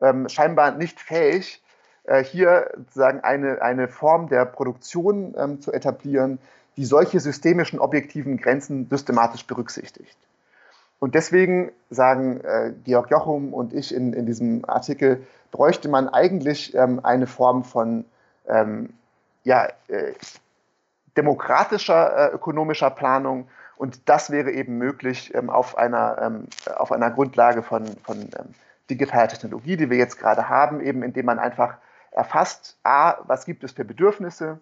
[0.00, 1.62] ähm, scheinbar nicht fähig,
[2.04, 6.38] äh, hier sozusagen eine, eine Form der Produktion zu etablieren,
[6.76, 10.16] die solche systemischen objektiven Grenzen systematisch berücksichtigt.
[10.98, 16.74] Und deswegen sagen äh, Georg Jochum und ich in, in diesem Artikel, bräuchte man eigentlich
[16.74, 18.04] ähm, eine Form von
[18.48, 18.94] ähm,
[19.44, 20.12] ja, äh,
[21.16, 23.48] demokratischer äh, ökonomischer Planung.
[23.76, 26.46] Und das wäre eben möglich ähm, auf, einer, ähm,
[26.76, 28.54] auf einer Grundlage von, von ähm,
[28.90, 31.76] digitaler Technologie, die wir jetzt gerade haben, eben indem man einfach
[32.10, 34.60] erfasst, a, was gibt es für Bedürfnisse,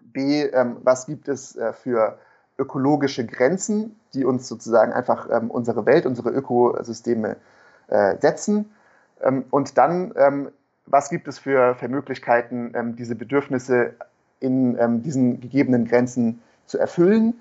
[0.00, 2.18] b, ähm, was gibt es äh, für
[2.58, 7.36] ökologische Grenzen, die uns sozusagen einfach ähm, unsere Welt, unsere Ökosysteme
[7.88, 8.72] äh, setzen.
[9.22, 10.50] Ähm, und dann,
[10.86, 13.94] was gibt es für, für Möglichkeiten, diese Bedürfnisse
[14.42, 17.34] in ähm, diesen gegebenen Grenzen zu erfüllen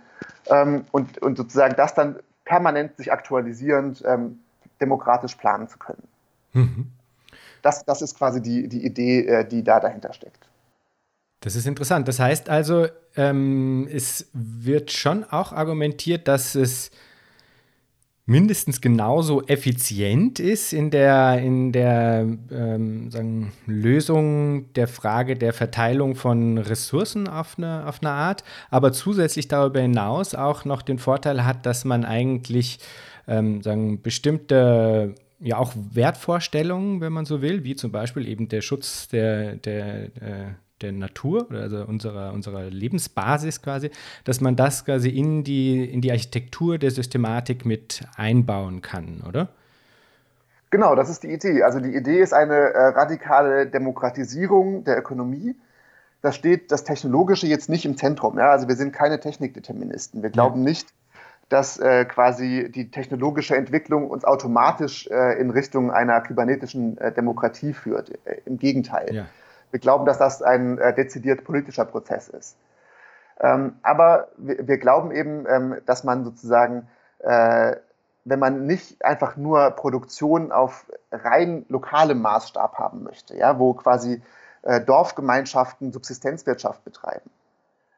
[0.48, 4.40] ähm, und, und sozusagen das dann permanent sich aktualisierend ähm,
[4.80, 6.04] demokratisch planen zu können.
[6.54, 6.88] Mhm.
[7.62, 10.48] Das, das ist quasi die, die Idee, äh, die da dahinter steckt.
[11.42, 12.08] Das ist interessant.
[12.08, 16.92] Das heißt also, ähm, es wird schon auch argumentiert, dass es
[18.32, 26.15] mindestens genauso effizient ist in der, in der ähm, sagen, Lösung der Frage der Verteilung
[26.15, 31.44] von Ressourcen auf eine, auf eine Art, aber zusätzlich darüber hinaus auch noch den Vorteil
[31.44, 32.80] hat, dass man eigentlich
[33.28, 38.62] ähm, sagen, bestimmte ja auch Wertvorstellungen, wenn man so will, wie zum Beispiel eben der
[38.62, 43.91] Schutz der, der, der äh, der Natur, also unserer, unserer Lebensbasis quasi,
[44.24, 49.50] dass man das quasi in die, in die Architektur der Systematik mit einbauen kann, oder?
[50.70, 51.63] Genau, das ist die Idee.
[51.63, 55.56] Also die Idee ist eine äh, radikale Demokratisierung der Ökonomie,
[56.22, 58.38] da steht das Technologische jetzt nicht im Zentrum.
[58.38, 58.52] Ja?
[58.52, 60.22] Also wir sind keine Technikdeterministen.
[60.22, 60.70] Wir glauben ja.
[60.70, 60.94] nicht,
[61.50, 67.74] dass äh, quasi die technologische Entwicklung uns automatisch äh, in Richtung einer kybernetischen äh, Demokratie
[67.74, 68.12] führt.
[68.26, 69.13] Äh, Im Gegenteil.
[69.13, 69.26] Ja.
[69.71, 72.57] Wir glauben, dass das ein äh, dezidiert politischer Prozess ist.
[73.39, 76.88] Ähm, aber wir, glauben eben, ähm, dass man sozusagen,
[77.19, 77.75] äh,
[78.23, 84.21] wenn man nicht einfach nur Produktion auf rein lokalem Maßstab haben möchte, ja, wo quasi
[84.86, 87.31] Dorfgemeinschaften Subsistenzwirtschaft betreiben,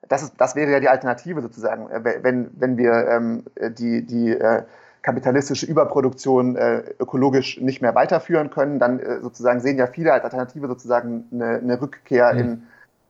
[0.09, 4.31] das, ist, das wäre ja die Alternative sozusagen, äh, wenn, wenn wir ähm, die, die
[4.31, 4.63] äh,
[5.03, 10.23] kapitalistische Überproduktion äh, ökologisch nicht mehr weiterführen können, dann äh, sozusagen sehen ja viele als
[10.23, 12.39] Alternative sozusagen eine, eine Rückkehr mhm.
[12.39, 12.63] in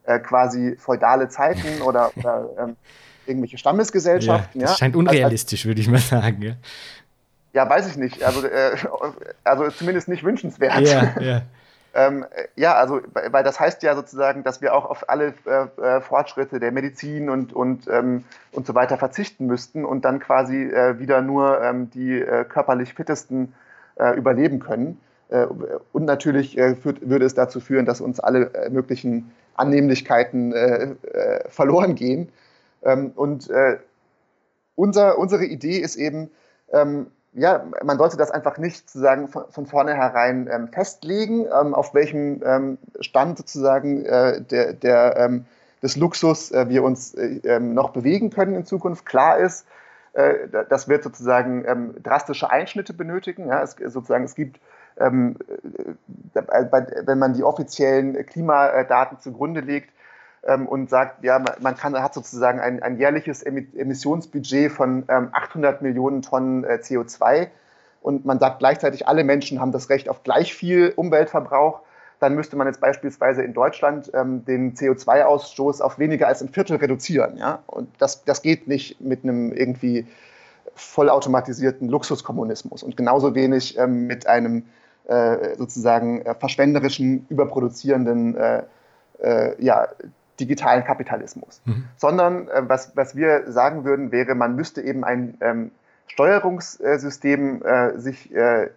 [0.05, 2.75] äh, quasi feudale Zeiten oder, oder ähm,
[3.25, 4.59] irgendwelche Stammesgesellschaften.
[4.59, 4.77] Ja, das ja.
[4.79, 6.41] scheint unrealistisch, also, würde ich mal sagen.
[6.41, 6.53] Ja.
[7.53, 8.23] ja, weiß ich nicht.
[8.23, 8.75] Also, äh,
[9.43, 10.81] also zumindest nicht wünschenswert.
[10.81, 11.41] Ja, ja.
[11.95, 12.25] Ähm,
[12.55, 16.59] ja, also, weil das heißt ja sozusagen, dass wir auch auf alle äh, äh, Fortschritte
[16.59, 21.21] der Medizin und, und, ähm, und so weiter verzichten müssten und dann quasi äh, wieder
[21.21, 23.53] nur ähm, die äh, körperlich fittesten
[23.95, 24.99] äh, überleben können.
[25.29, 25.45] Äh,
[25.91, 30.97] und natürlich führt, würde es dazu führen, dass uns alle möglichen Annehmlichkeiten
[31.49, 32.29] verloren gehen.
[32.81, 33.49] Ähm, und
[34.75, 36.31] unser, unsere Idee ist eben,
[36.71, 41.93] ähm, ja, man sollte das einfach nicht sozusagen von, von vornherein ähm, festlegen, ähm, auf
[41.93, 45.45] welchem ähm, Stand sozusagen äh, der, der, ähm,
[45.81, 49.05] des Luxus äh, wir uns äh, ähm, noch bewegen können in Zukunft.
[49.05, 49.65] Klar ist,
[50.13, 53.47] äh, das wird sozusagen ähm, drastische Einschnitte benötigen.
[53.47, 54.59] Ja, es, sozusagen, es gibt,
[54.95, 59.89] äh, wenn man die offiziellen Klimadaten zugrunde legt,
[60.47, 65.81] ähm, und sagt, ja, man kann, hat sozusagen ein, ein jährliches Emissionsbudget von ähm, 800
[65.81, 67.47] Millionen Tonnen äh, CO2
[68.03, 71.79] und man sagt gleichzeitig, alle Menschen haben das Recht auf gleich viel Umweltverbrauch,
[72.19, 76.77] dann müsste man jetzt beispielsweise in Deutschland ähm, den CO2-Ausstoß auf weniger als ein Viertel
[76.77, 77.37] reduzieren.
[77.37, 77.63] Ja?
[77.65, 80.05] Und das, das geht nicht mit einem irgendwie
[80.75, 84.65] vollautomatisierten Luxuskommunismus und genauso wenig ähm, mit einem
[85.05, 88.63] äh, sozusagen äh, verschwenderischen, überproduzierenden äh,
[89.21, 89.87] äh ja,
[90.39, 91.61] digitalen Kapitalismus.
[91.65, 91.85] Mhm.
[91.97, 95.71] Sondern äh, was, was wir sagen würden, wäre, man müsste eben ein ähm,
[96.07, 98.69] Steuerungssystem äh, sich äh,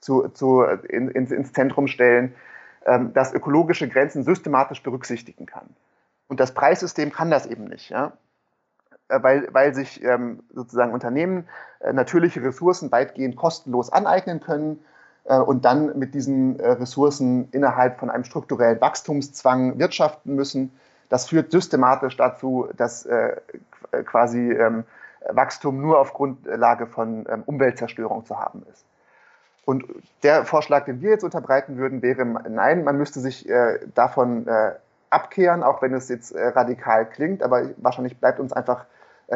[0.00, 2.34] zu, zu, in, ins, ins Zentrum stellen,
[2.86, 5.68] ähm, das ökologische Grenzen systematisch berücksichtigen kann.
[6.28, 7.90] Und das Preissystem kann das eben nicht.
[7.90, 8.12] Ja?
[9.08, 11.48] Äh, weil, weil sich ähm, sozusagen Unternehmen
[11.80, 14.93] äh, natürliche Ressourcen weitgehend kostenlos aneignen können äh,
[15.24, 20.70] und dann mit diesen äh, Ressourcen innerhalb von einem strukturellen Wachstumszwang wirtschaften müssen.
[21.08, 23.36] Das führt systematisch dazu, dass äh,
[24.04, 24.84] quasi ähm,
[25.30, 28.84] Wachstum nur auf Grundlage von ähm, Umweltzerstörung zu haben ist.
[29.64, 29.84] Und
[30.22, 33.48] der Vorschlag, den wir jetzt unterbreiten würden, wäre, nein, man müsste sich
[33.94, 34.46] davon
[35.08, 38.84] abkehren, auch wenn es jetzt radikal klingt, aber wahrscheinlich bleibt uns einfach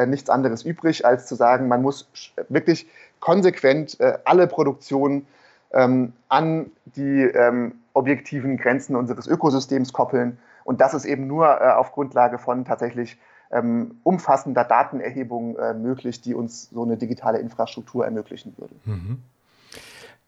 [0.05, 2.11] nichts anderes übrig, als zu sagen, man muss
[2.47, 2.87] wirklich
[3.19, 5.25] konsequent alle Produktionen
[5.71, 10.37] ähm, an die ähm, objektiven Grenzen unseres Ökosystems koppeln.
[10.63, 13.17] Und das ist eben nur äh, auf Grundlage von tatsächlich
[13.51, 18.75] ähm, umfassender Datenerhebung äh, möglich, die uns so eine digitale Infrastruktur ermöglichen würde.
[18.85, 19.17] Mhm.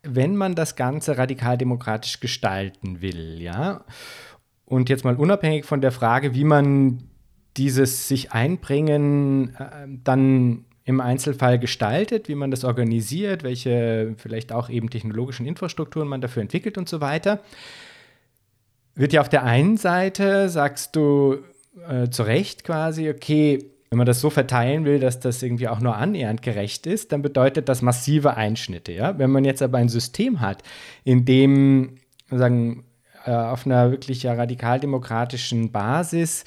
[0.04, 3.82] Wenn man das Ganze radikal demokratisch gestalten will, ja,
[4.66, 7.04] und jetzt mal unabhängig von der Frage, wie man
[7.58, 14.70] dieses sich einbringen äh, dann im Einzelfall gestaltet, wie man das organisiert, welche vielleicht auch
[14.70, 17.40] eben technologischen Infrastrukturen man dafür entwickelt und so weiter.
[18.94, 21.40] Wird ja auf der einen Seite, sagst du
[21.90, 25.82] äh, zu Recht quasi, okay, wenn man das so verteilen will, dass das irgendwie auch
[25.82, 28.94] nur annähernd gerecht ist, dann bedeutet das massive Einschnitte.
[28.94, 29.18] Ja?
[29.18, 30.64] Wenn man jetzt aber ein System hat,
[31.04, 31.98] in dem
[32.30, 32.86] sagen,
[33.26, 36.46] äh, auf einer wirklich ja, radikaldemokratischen Basis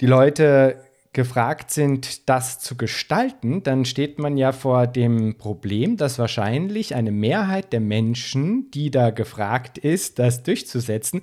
[0.00, 0.76] die Leute
[1.14, 7.12] gefragt sind, das zu gestalten, dann steht man ja vor dem Problem, dass wahrscheinlich eine
[7.12, 11.22] Mehrheit der Menschen, die da gefragt ist, das durchzusetzen,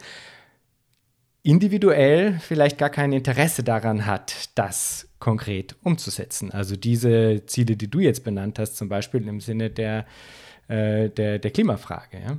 [1.44, 6.52] individuell vielleicht gar kein Interesse daran hat, das konkret umzusetzen.
[6.52, 10.06] Also diese Ziele, die du jetzt benannt hast, zum Beispiel im Sinne der,
[10.68, 12.18] äh, der, der Klimafrage.
[12.18, 12.38] Ja?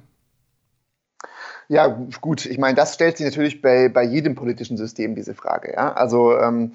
[1.68, 1.86] Ja,
[2.20, 2.46] gut.
[2.46, 5.72] Ich meine, das stellt sich natürlich bei, bei jedem politischen System diese Frage.
[5.74, 5.92] Ja?
[5.92, 6.72] Also ähm,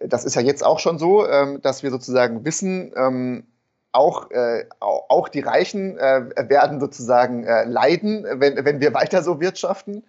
[0.00, 3.44] das ist ja jetzt auch schon so, ähm, dass wir sozusagen wissen, ähm,
[3.92, 9.40] auch, äh, auch die Reichen äh, werden sozusagen äh, leiden, wenn, wenn wir weiter so
[9.40, 10.04] wirtschaften.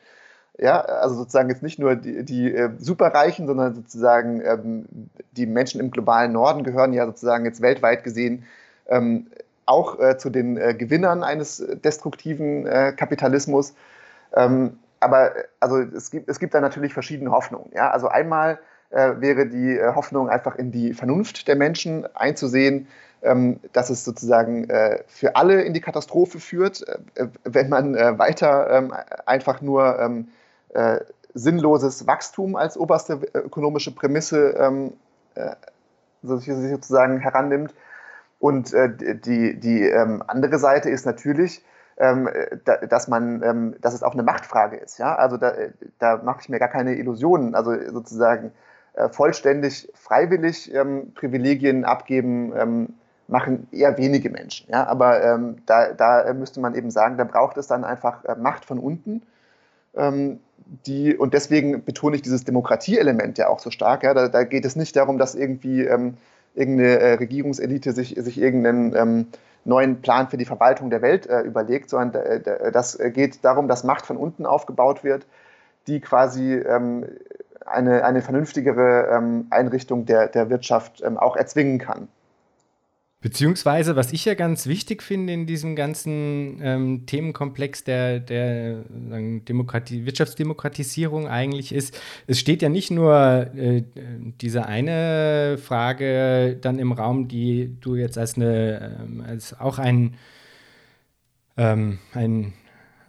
[0.58, 4.86] Ja, also sozusagen jetzt nicht nur die, die äh, Superreichen, sondern sozusagen ähm,
[5.32, 8.45] die Menschen im globalen Norden gehören ja sozusagen jetzt weltweit gesehen
[8.88, 9.28] ähm,
[9.65, 12.65] auch äh, zu den äh, Gewinnern eines destruktiven
[12.97, 13.73] Kapitalismus.
[14.36, 17.71] Ähm, aber also es gibt, es gibt da natürlich verschiedene Hoffnungen.
[17.73, 17.89] Ja?
[17.91, 18.60] Also einmal
[18.91, 22.88] äh, wäre die äh, Hoffnung, einfach in die Vernunft der Menschen einzusehen,
[23.21, 28.17] ähm, dass es sozusagen äh, für alle in die Katastrophe führt, äh, wenn man äh,
[28.17, 28.93] weiter ähm,
[29.25, 30.30] einfach nur ähm,
[30.69, 30.99] äh,
[31.34, 34.93] sinnloses Wachstum als oberste ökonomische Prämisse ähm,
[36.23, 37.73] sozusagen herannimmt.
[38.39, 41.63] Und die, die andere Seite ist natürlich,
[41.97, 44.97] da, dass man, dass es auch eine Machtfrage ist.
[44.97, 45.15] Ja?
[45.15, 45.54] Also da,
[45.99, 47.54] da mache ich mir gar keine Illusionen.
[47.54, 48.52] Also sozusagen äh,
[49.08, 52.88] vollständig freiwillig ähm, Privilegien abgeben, ähm,
[53.28, 54.70] machen eher wenige Menschen.
[54.70, 54.88] Ja?
[54.88, 58.66] Aber ähm, da, da müsste man eben sagen, da braucht es dann einfach äh, Macht
[58.66, 59.22] von unten.
[59.96, 60.40] Ähm,
[60.86, 64.04] die, und deswegen betone ich dieses Demokratieelement ja auch so stark.
[64.04, 64.14] Ja?
[64.14, 69.28] Da, da geht es nicht darum, dass irgendwie irgendeine äh, Regierungselite sich, sich irgendeinen
[69.66, 73.84] neuen Plan für die Verwaltung der Welt äh, überlegt, sondern äh, das geht darum, dass
[73.84, 75.26] Macht von unten aufgebaut wird,
[75.88, 77.06] die quasi ähm,
[77.70, 82.08] eine, eine vernünftigere ähm, Einrichtung der, der Wirtschaft ähm, auch erzwingen kann.
[83.22, 90.06] Beziehungsweise, was ich ja ganz wichtig finde in diesem ganzen ähm, Themenkomplex der, der Demokratie,
[90.06, 93.84] Wirtschaftsdemokratisierung eigentlich ist, es steht ja nicht nur äh,
[94.40, 100.16] diese eine Frage dann im Raum, die du jetzt als eine, ähm, als auch ein,
[101.58, 102.54] ähm, ein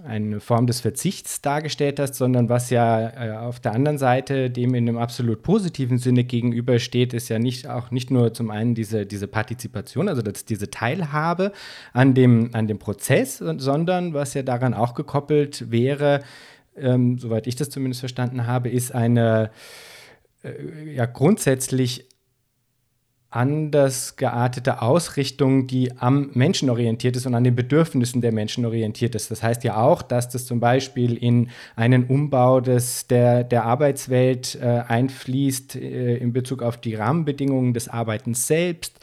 [0.05, 4.75] eine Form des Verzichts dargestellt hast, sondern was ja äh, auf der anderen Seite dem
[4.75, 9.07] in einem absolut positiven Sinne gegenübersteht, ist ja nicht auch nicht nur zum einen diese,
[9.07, 11.53] diese Partizipation, also das, diese Teilhabe
[11.93, 16.23] an dem, an dem Prozess, sondern was ja daran auch gekoppelt wäre,
[16.77, 19.51] ähm, soweit ich das zumindest verstanden habe, ist eine
[20.43, 22.07] äh, ja grundsätzlich
[23.31, 29.15] anders geartete Ausrichtung, die am Menschen orientiert ist und an den Bedürfnissen der Menschen orientiert
[29.15, 29.31] ist.
[29.31, 34.59] Das heißt ja auch, dass das zum Beispiel in einen Umbau des, der, der Arbeitswelt
[34.61, 38.99] äh, einfließt äh, in Bezug auf die Rahmenbedingungen des Arbeitens selbst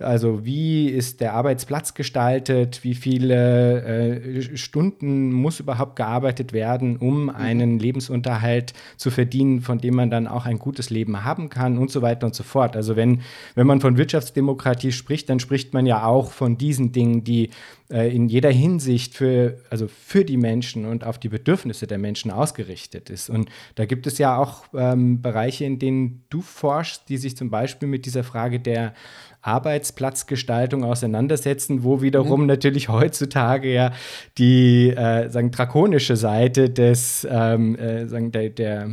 [0.00, 2.82] also wie ist der Arbeitsplatz gestaltet?
[2.82, 7.30] Wie viele äh, Stunden muss überhaupt gearbeitet werden, um mhm.
[7.30, 11.90] einen Lebensunterhalt zu verdienen, von dem man dann auch ein gutes Leben haben kann und
[11.90, 12.76] so weiter und so fort.
[12.76, 13.20] Also wenn,
[13.54, 17.50] wenn man von Wirtschaftsdemokratie spricht, dann spricht man ja auch von diesen Dingen, die
[17.90, 22.30] äh, in jeder Hinsicht für, also für die Menschen und auf die Bedürfnisse der Menschen
[22.30, 23.28] ausgerichtet ist.
[23.28, 27.50] Und da gibt es ja auch ähm, Bereiche, in denen du forschst, die sich zum
[27.50, 28.94] Beispiel mit dieser Frage der
[29.42, 32.46] Arbeitsplatzgestaltung auseinandersetzen, wo wiederum mhm.
[32.46, 33.92] natürlich heutzutage ja
[34.38, 38.90] die äh, sagen, drakonische Seite des ähm, äh, sagen, der, der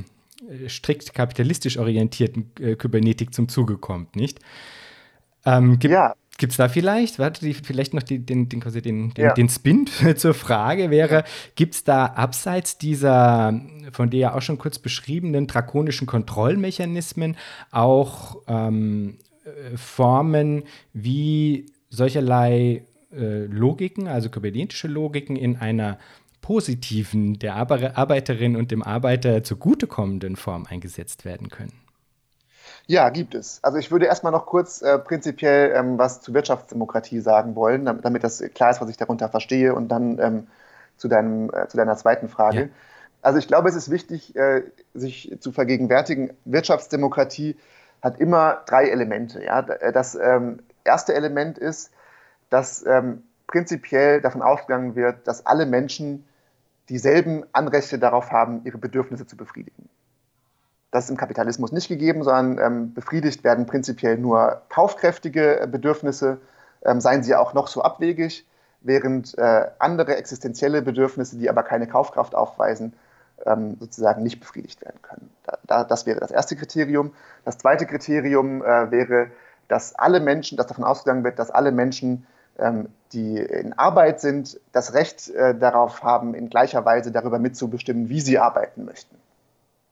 [0.50, 4.40] äh, strikt kapitalistisch orientierten äh, Kybernetik zum Zuge kommt, nicht?
[5.46, 6.14] Ähm, ja.
[6.38, 9.34] Gibt es da vielleicht, warte, die, vielleicht noch die, den, den, quasi den, den, ja.
[9.34, 11.24] den Spin zur Frage wäre,
[11.56, 13.60] gibt es da abseits dieser
[13.92, 17.38] von dir ja auch schon kurz beschriebenen drakonischen Kontrollmechanismen
[17.72, 25.98] auch ähm, äh, Formen, wie solcherlei äh, Logiken, also kybernetische Logiken, in einer
[26.42, 31.87] positiven, der Arbeiterin und dem Arbeiter zugutekommenden Form eingesetzt werden können?
[32.88, 33.60] Ja, gibt es.
[33.64, 38.06] Also ich würde erstmal noch kurz äh, prinzipiell ähm, was zu Wirtschaftsdemokratie sagen wollen, damit,
[38.06, 40.48] damit, das klar ist, was ich darunter verstehe und dann ähm,
[40.96, 42.60] zu, deinem, äh, zu deiner zweiten Frage.
[42.60, 42.68] Ja.
[43.22, 47.58] Also ich glaube, es ist wichtig, äh, sich zu vergegenwärtigen, Wirtschaftsdemokratie
[48.02, 49.44] hat immer drei Elemente.
[49.44, 49.64] Ja?
[49.64, 51.92] Das ähm, erste Element ist,
[52.50, 56.24] dass ähm, prinzipiell davon ausgegangen wird, dass alle Menschen
[56.88, 59.90] dieselben Anrechte darauf haben, ihre Bedürfnisse zu befriedigen.
[60.92, 66.40] Das ist im Kapitalismus nicht gegeben, sondern ähm, befriedigt werden prinzipiell nur kaufkräftige Bedürfnisse,
[66.86, 68.48] ähm, seien sie auch noch so abwegig,
[68.82, 72.94] während äh, andere existenzielle Bedürfnisse, die aber keine Kaufkraft aufweisen,
[73.46, 75.30] ähm, sozusagen nicht befriedigt werden können.
[75.44, 77.14] Da, da, das wäre das erste Kriterium.
[77.44, 79.28] Das zweite Kriterium äh, wäre,
[79.68, 82.26] dass alle Menschen, dass davon ausgegangen wird, dass alle Menschen,
[82.58, 88.10] ähm, die in Arbeit sind, das Recht äh, darauf haben, in gleicher Weise darüber mitzubestimmen,
[88.10, 89.16] wie sie arbeiten möchten.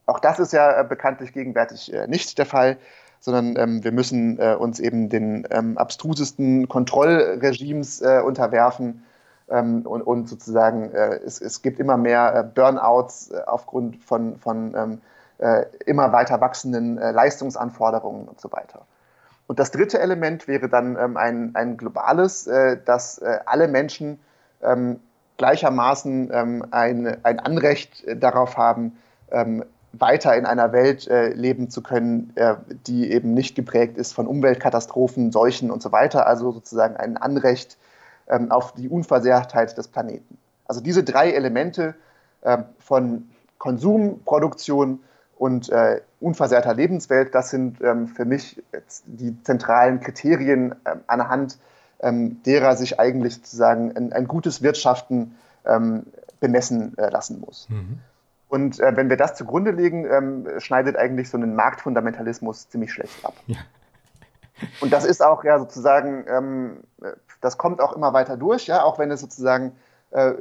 [0.06, 2.78] Auch das ist ja äh, bekanntlich gegenwärtig äh, nicht der Fall,
[3.20, 9.04] sondern ähm, wir müssen äh, uns eben den ähm, abstrusesten Kontrollregimes äh, unterwerfen
[9.50, 14.76] ähm, und, und, sozusagen äh, es, es, gibt immer mehr äh, Burnouts aufgrund von, von
[14.76, 15.02] ähm,
[15.40, 18.86] äh, immer weiter wachsenden Leistungsanforderungen und so weiter.
[19.48, 22.50] Und das dritte Element wäre dann ähm, ein, ein globales,
[22.86, 24.20] dass alle Menschen
[24.64, 25.00] ähm,
[25.38, 28.98] gleichermaßen ein, ein Anrecht darauf haben,
[29.32, 29.66] ähm,
[30.00, 32.56] weiter in einer Welt äh, leben zu können, äh,
[32.88, 36.28] die eben nicht geprägt ist von Umweltkatastrophen, Seuchen und so weiter.
[36.28, 37.78] Also sozusagen ein Anrecht
[38.28, 40.38] ähm, auf die Unversehrtheit des Planeten.
[40.66, 41.96] Also diese drei Elemente
[42.42, 45.00] äh, von Konsum, Produktion
[45.38, 45.72] und
[46.20, 48.64] unversehrter Lebenswelt, das sind ähm, für mich
[49.06, 51.58] die zentralen Kriterien ähm, anhand
[52.00, 55.36] ähm, derer sich eigentlich sozusagen ein, ein gutes Wirtschaften
[55.66, 56.04] ähm,
[56.40, 57.68] bemessen äh, lassen muss.
[57.70, 58.00] Mhm.
[58.56, 63.26] Und äh, wenn wir das zugrunde legen, ähm, schneidet eigentlich so ein Marktfundamentalismus ziemlich schlecht
[63.26, 63.34] ab.
[63.48, 63.58] Ja.
[64.80, 66.78] Und das ist auch ja sozusagen, ähm,
[67.42, 69.74] das kommt auch immer weiter durch, ja, auch wenn es sozusagen
[70.12, 70.36] äh,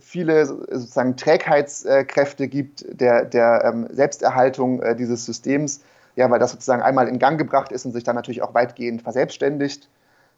[0.00, 5.82] viele sozusagen Trägheitskräfte gibt der, der ähm, Selbsterhaltung äh, dieses Systems,
[6.16, 9.02] ja, weil das sozusagen einmal in Gang gebracht ist und sich dann natürlich auch weitgehend
[9.02, 9.90] verselbstständigt.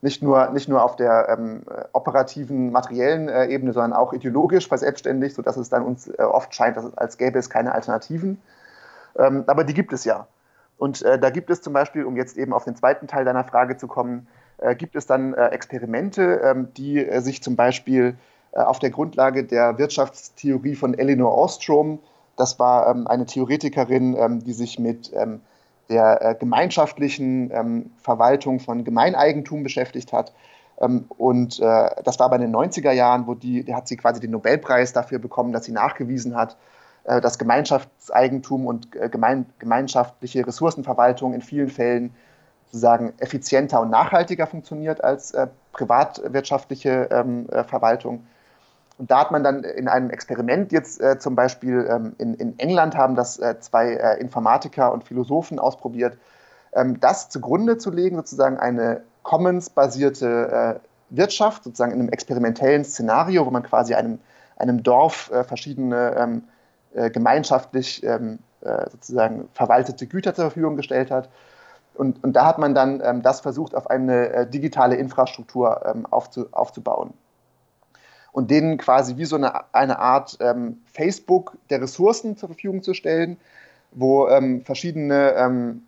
[0.02, 5.36] Nicht nur, nicht nur auf der ähm, operativen, materiellen äh, Ebene, sondern auch ideologisch verselbstständigt,
[5.36, 8.40] sodass es dann uns äh, oft scheint, dass es, als gäbe es keine Alternativen.
[9.18, 10.26] Ähm, aber die gibt es ja.
[10.78, 13.44] Und äh, da gibt es zum Beispiel, um jetzt eben auf den zweiten Teil deiner
[13.44, 14.26] Frage zu kommen,
[14.56, 18.16] äh, gibt es dann äh, Experimente, ähm, die äh, sich zum Beispiel
[18.52, 21.98] äh, auf der Grundlage der Wirtschaftstheorie von Elinor Ostrom,
[22.36, 25.12] das war ähm, eine Theoretikerin, ähm, die sich mit
[25.90, 30.32] der äh, gemeinschaftlichen ähm, Verwaltung von Gemeineigentum beschäftigt hat.
[30.80, 34.30] Ähm, und das war bei den 90er Jahren, wo die, die hat sie quasi den
[34.30, 36.56] Nobelpreis dafür bekommen, dass sie nachgewiesen hat,
[37.04, 42.14] äh, dass Gemeinschaftseigentum und äh, gemein, gemeinschaftliche Ressourcenverwaltung in vielen Fällen
[42.66, 48.26] sozusagen effizienter und nachhaltiger funktioniert als äh, privatwirtschaftliche ähm, äh, Verwaltung.
[49.00, 52.58] Und da hat man dann in einem Experiment jetzt äh, zum Beispiel ähm, in, in,
[52.58, 56.18] England haben das äh, zwei Informatiker und Philosophen ausprobiert,
[56.72, 60.80] ähm, das zugrunde zu legen, sozusagen eine Commons-basierte
[61.10, 64.18] Wirtschaft, sozusagen in einem experimentellen Szenario, wo man quasi einem,
[64.56, 66.42] einem Dorf verschiedene ähm,
[66.92, 71.28] äh, gemeinschaftlich ähm, äh, sozusagen verwaltete Güter zur Verfügung gestellt hat.
[71.94, 76.06] Und, und da hat man dann ähm, das versucht, auf eine äh, digitale Infrastruktur ähm,
[76.06, 77.14] aufzu, aufzubauen.
[78.32, 82.94] Und denen quasi wie so eine, eine Art ähm, Facebook der Ressourcen zur Verfügung zu
[82.94, 83.36] stellen,
[83.92, 85.82] wo ähm, verschiedene ähm,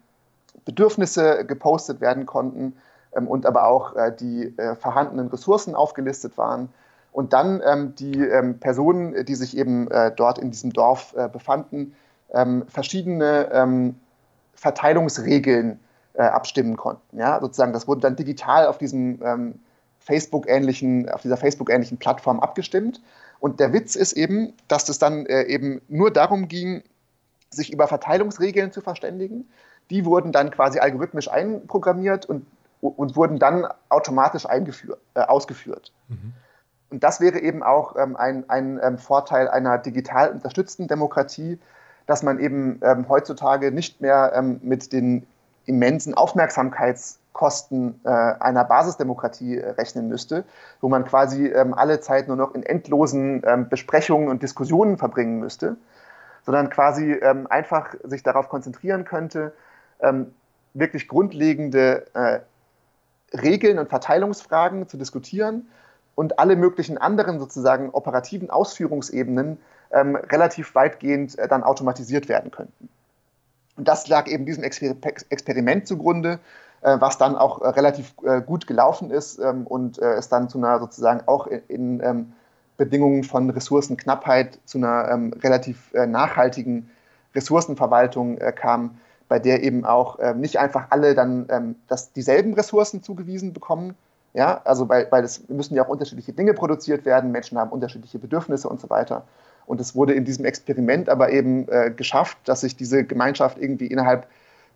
[0.65, 2.75] Bedürfnisse gepostet werden konnten
[3.13, 6.69] und aber auch äh, die äh, vorhandenen Ressourcen aufgelistet waren
[7.13, 11.29] und dann ähm, die ähm, Personen, die sich eben äh, dort in diesem Dorf äh,
[11.29, 11.95] befanden,
[12.33, 13.97] ähm, verschiedene ähm,
[14.55, 15.79] Verteilungsregeln
[16.15, 17.19] äh, abstimmen konnten.
[17.19, 17.39] Ja?
[17.41, 19.61] Sozusagen, das wurde dann digital auf diesem ähm,
[20.05, 23.01] Facebook-ähnlichen, auf dieser Facebook-ähnlichen Plattform abgestimmt.
[23.41, 26.83] Und der Witz ist eben, dass es dann äh, eben nur darum ging,
[27.51, 29.49] sich über Verteilungsregeln zu verständigen.
[29.91, 32.47] Die wurden dann quasi algorithmisch einprogrammiert und,
[32.81, 35.93] und wurden dann automatisch äh, ausgeführt.
[36.09, 36.33] Mhm.
[36.91, 41.59] Und das wäre eben auch ähm, ein, ein ähm, Vorteil einer digital unterstützten Demokratie,
[42.07, 45.27] dass man eben ähm, heutzutage nicht mehr ähm, mit den
[45.65, 46.15] immensen
[47.33, 50.45] Aufmerksamkeitskosten äh, einer Basisdemokratie äh, rechnen müsste,
[50.81, 55.39] wo man quasi ähm, alle Zeit nur noch in endlosen ähm, Besprechungen und Diskussionen verbringen
[55.39, 55.77] müsste,
[56.45, 57.21] sondern quasi
[57.51, 59.53] einfach sich darauf konzentrieren könnte,
[60.75, 62.41] wirklich grundlegende äh,
[63.39, 65.69] Regeln und Verteilungsfragen zu diskutieren
[66.17, 69.59] und alle möglichen anderen sozusagen operativen Ausführungsebenen
[69.93, 72.89] ähm, relativ weitgehend äh, dann automatisiert werden könnten.
[73.77, 74.97] Und das lag eben diesem Exper
[75.31, 76.41] Experiment zugrunde,
[77.01, 80.59] was dann auch äh, relativ äh, gut gelaufen ist ähm, und äh, es dann zu
[80.59, 82.33] einer sozusagen auch in, ähm,
[82.77, 86.91] Bedingungen von Ressourcenknappheit zu einer ähm, relativ äh, nachhaltigen
[87.35, 93.95] Ressourcenverwaltung kam, bei der eben auch nicht einfach alle dann das, dieselben Ressourcen zugewiesen bekommen,
[94.35, 98.19] ja, also weil, weil es müssen ja auch unterschiedliche Dinge produziert werden, Menschen haben unterschiedliche
[98.19, 99.25] Bedürfnisse und so weiter.
[99.67, 103.87] Und es wurde in diesem Experiment aber eben äh, geschafft, dass sich diese Gemeinschaft irgendwie
[103.87, 104.27] innerhalb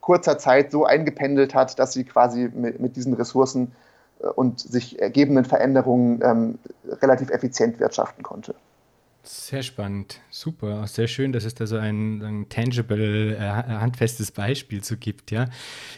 [0.06, 3.72] kurzer Zeit so eingependelt hat, dass sie quasi mit, mit diesen Ressourcen
[4.20, 6.58] äh, und sich ergebenden Veränderungen ähm,
[7.02, 8.54] relativ effizient wirtschaften konnte.
[9.28, 14.84] Sehr spannend, super, sehr schön, dass es da so ein, ein tangible, äh, handfestes Beispiel
[14.84, 15.32] zu gibt.
[15.32, 15.46] Ja,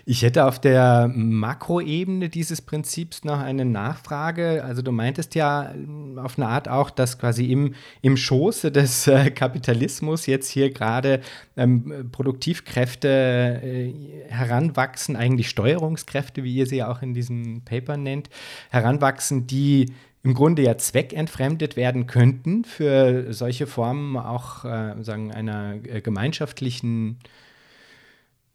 [0.07, 4.65] ich hätte auf der Makroebene dieses Prinzips noch eine Nachfrage.
[4.65, 9.07] Also du meintest ja äh, auf eine Art auch, dass quasi im, im Schoße des
[9.09, 11.21] äh, Kapitalismus jetzt hier gerade
[11.59, 13.93] ähm, Produktivkräfte äh,
[14.29, 18.31] heranwachsen, eigentlich Steuerungskräfte, wie ihr sie auch in diesem Paper nennt,
[18.71, 19.93] heranwachsen, die
[20.29, 27.19] im Grunde ja zweckentfremdet werden könnten für solche Formen auch äh, sagen, einer äh, gemeinschaftlichen,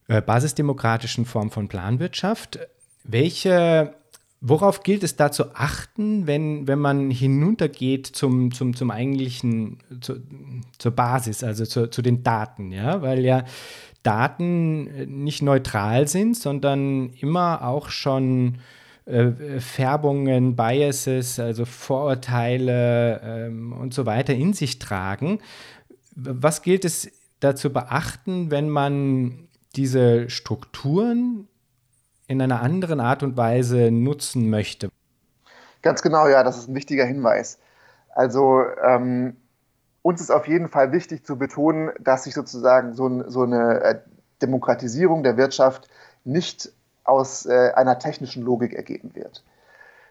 [0.07, 2.59] äh, basisdemokratischen Form von Planwirtschaft.
[3.03, 3.95] Welche,
[4.39, 10.17] worauf gilt es da zu achten, wenn, wenn man hinuntergeht zum, zum, zum eigentlichen, zu,
[10.77, 13.45] zur Basis, also zu, zu den Daten, ja, weil ja
[14.03, 18.59] Daten äh, nicht neutral sind, sondern immer auch schon
[19.05, 25.39] äh, Färbungen, Biases, also Vorurteile ähm, und so weiter in sich tragen.
[26.15, 31.47] was gilt es da zu beachten, wenn man diese Strukturen
[32.27, 34.89] in einer anderen Art und Weise nutzen möchte?
[35.81, 37.59] Ganz genau, ja, das ist ein wichtiger Hinweis.
[38.09, 39.35] Also ähm,
[40.01, 43.99] uns ist auf jeden Fall wichtig zu betonen, dass sich sozusagen so, so eine äh,
[44.41, 45.89] Demokratisierung der Wirtschaft
[46.23, 46.71] nicht
[47.03, 49.43] aus äh, einer technischen Logik ergeben wird.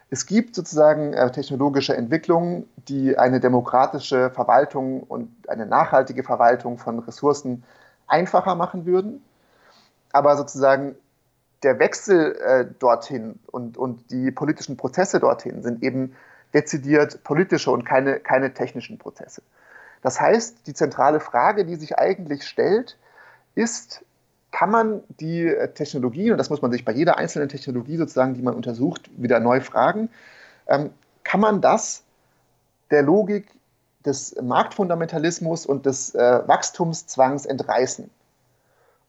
[0.09, 6.99] Es gibt sozusagen äh, technologische Entwicklungen, die eine demokratische Verwaltung und eine nachhaltige Verwaltung von
[6.99, 7.63] Ressourcen
[8.05, 9.23] einfacher machen würden.
[10.11, 10.95] Aber sozusagen
[11.63, 16.15] der Wechsel äh, dorthin und, und die politischen Prozesse dorthin sind eben
[16.53, 19.41] dezidiert politische und keine, keine technischen Prozesse.
[20.03, 22.97] Das heißt, die zentrale Frage, die sich eigentlich stellt,
[23.55, 24.03] ist,
[24.53, 28.35] kann man die äh, Technologie, und das muss man sich bei jeder einzelnen Technologie sozusagen,
[28.35, 30.09] die man untersucht, wieder neu fragen,
[30.67, 30.91] ähm,
[31.23, 32.03] kann man das
[32.91, 33.47] der Logik
[34.05, 38.09] des Marktfundamentalismus und des äh, Wachstumszwangs entreißen?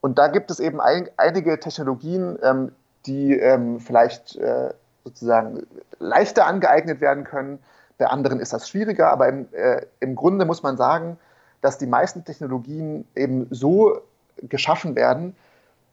[0.01, 2.73] Und da gibt es eben ein, einige Technologien, ähm,
[3.05, 4.73] die ähm, vielleicht äh,
[5.05, 5.67] sozusagen
[5.99, 7.59] leichter angeeignet werden können.
[7.99, 11.19] Bei anderen ist das schwieriger, aber im, äh, im Grunde muss man sagen,
[11.61, 14.01] dass die meisten Technologien eben so
[14.43, 15.35] geschaffen werden,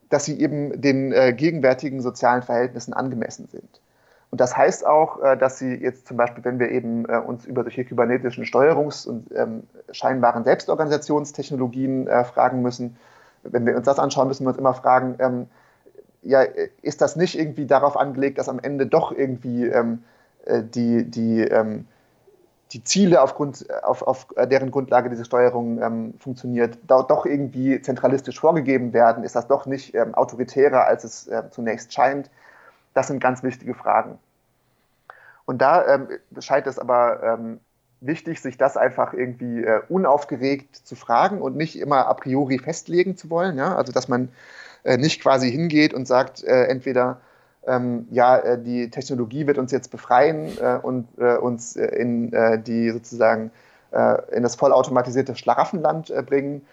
[0.09, 3.81] dass sie eben den äh, gegenwärtigen sozialen Verhältnissen angemessen sind.
[4.29, 7.45] Und das heißt auch, äh, dass sie jetzt zum Beispiel, wenn wir eben äh, uns
[7.45, 12.97] über solche kybernetischen Steuerungs- und ähm, scheinbaren Selbstorganisationstechnologien äh, fragen müssen,
[13.43, 15.47] wenn wir uns das anschauen, müssen wir uns immer fragen, ähm,
[16.21, 16.43] ja,
[16.81, 20.03] ist das nicht irgendwie darauf angelegt, dass am Ende doch irgendwie ähm,
[20.45, 21.87] äh, die, die ähm,
[22.74, 28.93] die Ziele, aufgrund, auf, auf deren Grundlage diese Steuerung ähm, funktioniert, doch irgendwie zentralistisch vorgegeben
[28.93, 29.24] werden?
[29.24, 32.30] Ist das doch nicht ähm, autoritärer, als es äh, zunächst scheint?
[32.93, 34.17] Das sind ganz wichtige Fragen.
[35.45, 36.07] Und da ähm,
[36.39, 37.59] scheint es aber ähm,
[37.99, 43.17] wichtig, sich das einfach irgendwie äh, unaufgeregt zu fragen und nicht immer a priori festlegen
[43.17, 43.57] zu wollen.
[43.57, 43.76] Ja?
[43.76, 44.30] Also, dass man
[44.84, 47.22] äh, nicht quasi hingeht und sagt, äh, entweder
[47.68, 52.34] ähm, ja, äh, die Technologie wird uns jetzt befreien äh, und äh, uns äh, in
[52.34, 53.51] äh, die sozusagen
[53.91, 56.66] äh, in das vollautomatisierte Schlaraffenland bringen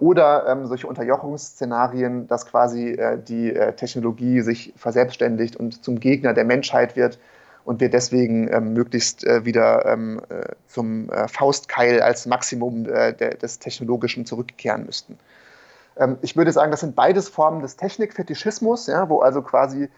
[0.00, 6.96] oder ähm, solche Unterjochungsszenarien, dass quasi die Technologie sich verselbstständigt und zum Gegner der Menschheit
[6.96, 7.18] wird
[7.66, 10.22] und wir deswegen ähm, möglichst wieder ähm,
[10.68, 15.18] zum Faustkeil als Maximum der, des Technologischen zurückkehren müssten.
[15.96, 19.90] Ähm, ich würde sagen, das sind beides Formen des Technikfetischismus, ja, wo also quasi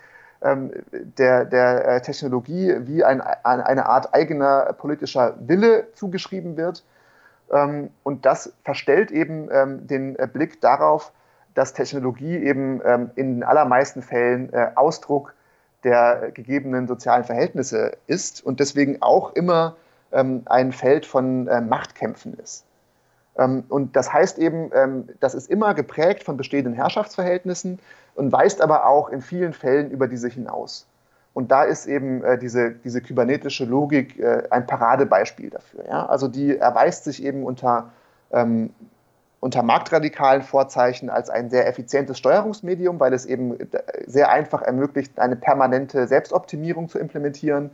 [0.42, 6.84] der, der äh, Technologie wie ein, eine Art eigener politischer Wille zugeschrieben wird.
[7.50, 11.12] Ähm, und das verstellt eben ähm, den äh, Blick darauf,
[11.54, 12.82] dass Technologie eben
[13.14, 15.32] in den allermeisten Fällen äh, Ausdruck
[15.84, 19.76] der gegebenen sozialen Verhältnisse ist und deswegen auch immer
[20.10, 22.65] ein Feld von Machtkämpfen ist.
[23.36, 24.70] Und das heißt eben,
[25.20, 27.78] das ist immer geprägt von bestehenden Herrschaftsverhältnissen
[28.14, 30.86] und weist aber auch in vielen Fällen über diese hinaus.
[31.36, 35.84] Und da ist eben äh, diese, diese kybernetische Logik äh, ein Paradebeispiel dafür.
[35.86, 36.06] Ja?
[36.06, 37.90] Also die erweist sich eben unter,
[38.32, 38.70] ähm,
[39.40, 43.66] unter marktradikalen Vorzeichen als ein sehr effizientes Steuerungsmedium, weil es eben äh,
[44.06, 47.68] sehr einfach ermöglicht, eine permanente Selbstoptimierung zu implementieren.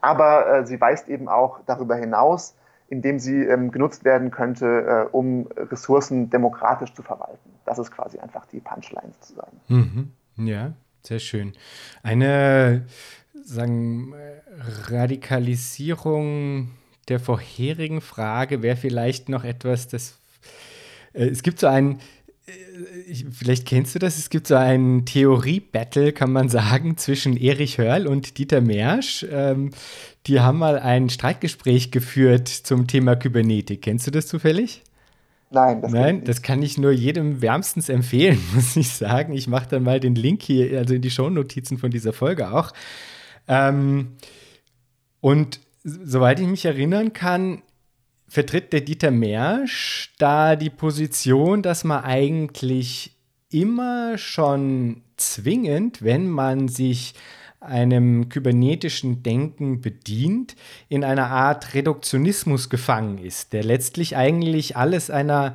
[0.00, 2.54] Aber sie weist eben auch darüber hinaus,
[2.88, 7.50] indem sie ähm, genutzt werden könnte, äh, um Ressourcen demokratisch zu verwalten.
[7.64, 9.60] Das ist quasi einfach die Punchline sozusagen.
[9.68, 10.12] Mhm.
[10.36, 11.52] Ja, sehr schön.
[12.02, 12.86] Eine
[13.42, 14.14] sagen,
[14.88, 16.70] Radikalisierung
[17.08, 20.18] der vorherigen Frage wäre vielleicht noch etwas, das
[21.12, 22.00] äh, es gibt so ein
[22.46, 27.78] äh, vielleicht kennst du das, es gibt so ein Theorie-Battle, kann man sagen, zwischen Erich
[27.78, 29.26] Hörl und Dieter Mersch.
[29.30, 29.70] Ähm,
[30.26, 33.82] die haben mal ein Streitgespräch geführt zum Thema Kybernetik.
[33.82, 34.82] Kennst du das zufällig?
[35.50, 39.32] Nein, das, Nein, das kann ich nur jedem wärmstens empfehlen, muss ich sagen.
[39.32, 42.72] Ich mache dann mal den Link hier, also in die Shownotizen von dieser Folge auch.
[43.48, 44.16] Ähm,
[45.20, 47.62] und soweit ich mich erinnern kann,
[48.36, 53.16] vertritt der Dieter Mersch da die Position, dass man eigentlich
[53.50, 57.14] immer schon zwingend, wenn man sich
[57.60, 60.54] einem kybernetischen Denken bedient,
[60.90, 65.54] in einer Art Reduktionismus gefangen ist, der letztlich eigentlich alles einer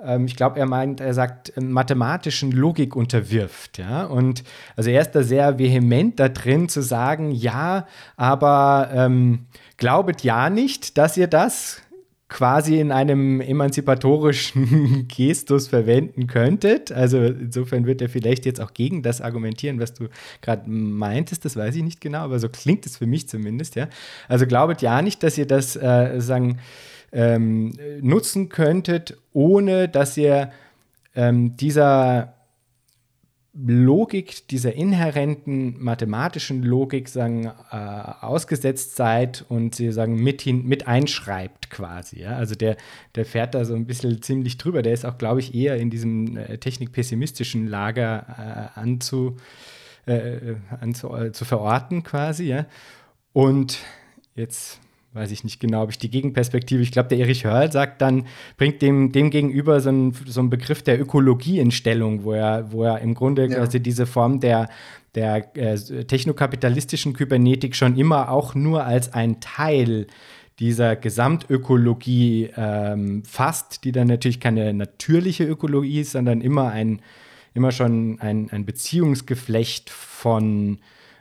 [0.00, 3.78] ähm, ich glaube, er meint, er sagt, mathematischen Logik unterwirft.
[3.78, 4.04] Ja?
[4.04, 4.42] Und
[4.74, 9.46] also er ist da sehr vehement da drin zu sagen, ja, aber ähm,
[9.76, 11.82] glaubet ja nicht, dass ihr das
[12.28, 16.92] quasi in einem emanzipatorischen Gestus verwenden könntet.
[16.92, 20.08] Also insofern wird er vielleicht jetzt auch gegen das argumentieren, was du
[20.42, 21.44] gerade meintest.
[21.44, 23.76] Das weiß ich nicht genau, aber so klingt es für mich zumindest.
[23.76, 23.88] Ja.
[24.28, 26.58] Also glaubet ja nicht, dass ihr das äh, sagen
[27.12, 27.72] ähm,
[28.02, 30.52] nutzen könntet, ohne dass ihr
[31.14, 32.34] ähm, dieser
[33.66, 40.86] Logik, dieser inhärenten mathematischen Logik sagen, äh, ausgesetzt seid und sie sagen, mit, hin, mit
[40.86, 42.20] einschreibt quasi.
[42.20, 42.36] Ja?
[42.36, 42.76] Also der,
[43.16, 44.82] der fährt da so ein bisschen ziemlich drüber.
[44.82, 49.36] Der ist auch, glaube ich, eher in diesem äh, technikpessimistischen Lager äh, anzu,
[50.06, 52.44] äh, anzu, äh, zu verorten quasi.
[52.44, 52.66] Ja?
[53.32, 53.78] Und
[54.36, 54.78] jetzt
[55.12, 58.26] weiß ich nicht genau, ob ich die Gegenperspektive, ich glaube, der Erich Hörl sagt dann,
[58.56, 62.70] bringt dem, dem gegenüber so einen, so einen Begriff der Ökologie in Stellung, wo er,
[62.72, 63.56] wo er im Grunde ja.
[63.56, 64.68] quasi diese Form der,
[65.14, 70.06] der äh, technokapitalistischen Kybernetik schon immer auch nur als ein Teil
[70.58, 77.00] dieser Gesamtökologie ähm, fasst, die dann natürlich keine natürliche Ökologie ist, sondern immer ein,
[77.54, 80.78] immer schon ein, ein Beziehungsgeflecht von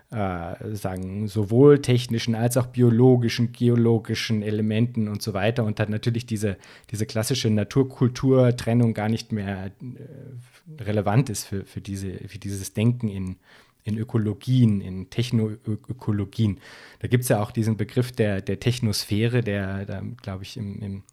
[0.09, 6.25] äh, sagen, sowohl technischen als auch biologischen, geologischen Elementen und so weiter und hat natürlich
[6.25, 6.55] diese,
[6.91, 13.09] diese klassische Naturkulturtrennung gar nicht mehr äh, relevant ist für, für, diese, für dieses Denken
[13.09, 13.35] in,
[13.83, 16.59] in Ökologien, in Technoökologien.
[16.99, 20.81] Da gibt es ja auch diesen Begriff der, der Technosphäre, der da, glaube ich, im,
[20.81, 21.03] im,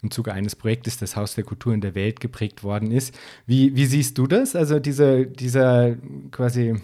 [0.00, 3.14] im Zuge eines Projektes das Haus der Kultur in der Welt geprägt worden ist.
[3.46, 4.56] Wie, wie siehst du das?
[4.56, 5.96] Also diese, dieser
[6.30, 6.80] quasi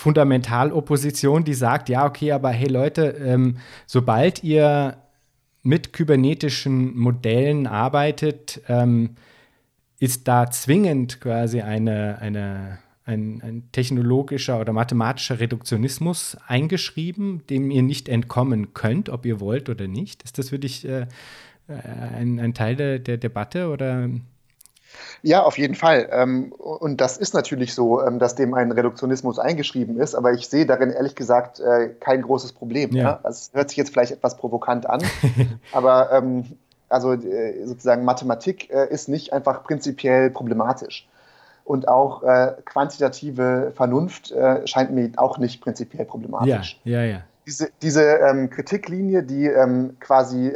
[0.00, 4.96] Fundamentalopposition, die sagt, ja, okay, aber hey Leute, ähm, sobald ihr
[5.62, 9.16] mit kybernetischen Modellen arbeitet, ähm,
[9.98, 17.82] ist da zwingend quasi eine, eine, ein, ein, technologischer oder mathematischer Reduktionismus eingeschrieben, dem ihr
[17.82, 20.22] nicht entkommen könnt, ob ihr wollt oder nicht.
[20.22, 21.08] Ist das für dich äh,
[21.68, 24.08] ein, ein, Teil der, der Debatte oder
[25.22, 26.08] ja, auf jeden Fall.
[26.10, 30.48] Ähm, und das ist natürlich so, ähm, dass dem ein Reduktionismus eingeschrieben ist, aber ich
[30.48, 32.92] sehe darin ehrlich gesagt äh, kein großes Problem.
[32.92, 33.20] Ja.
[33.22, 35.02] Das hört sich jetzt vielleicht etwas provokant an,
[35.72, 36.44] aber ähm,
[36.88, 41.06] also äh, sozusagen Mathematik äh, ist nicht einfach prinzipiell problematisch.
[41.62, 42.24] Und auch
[42.64, 44.34] quantitative Vernunft
[44.64, 46.80] scheint mir auch nicht prinzipiell problematisch.
[46.82, 47.20] Ja, ja, ja.
[47.46, 49.48] Diese, diese Kritiklinie, die
[50.00, 50.52] quasi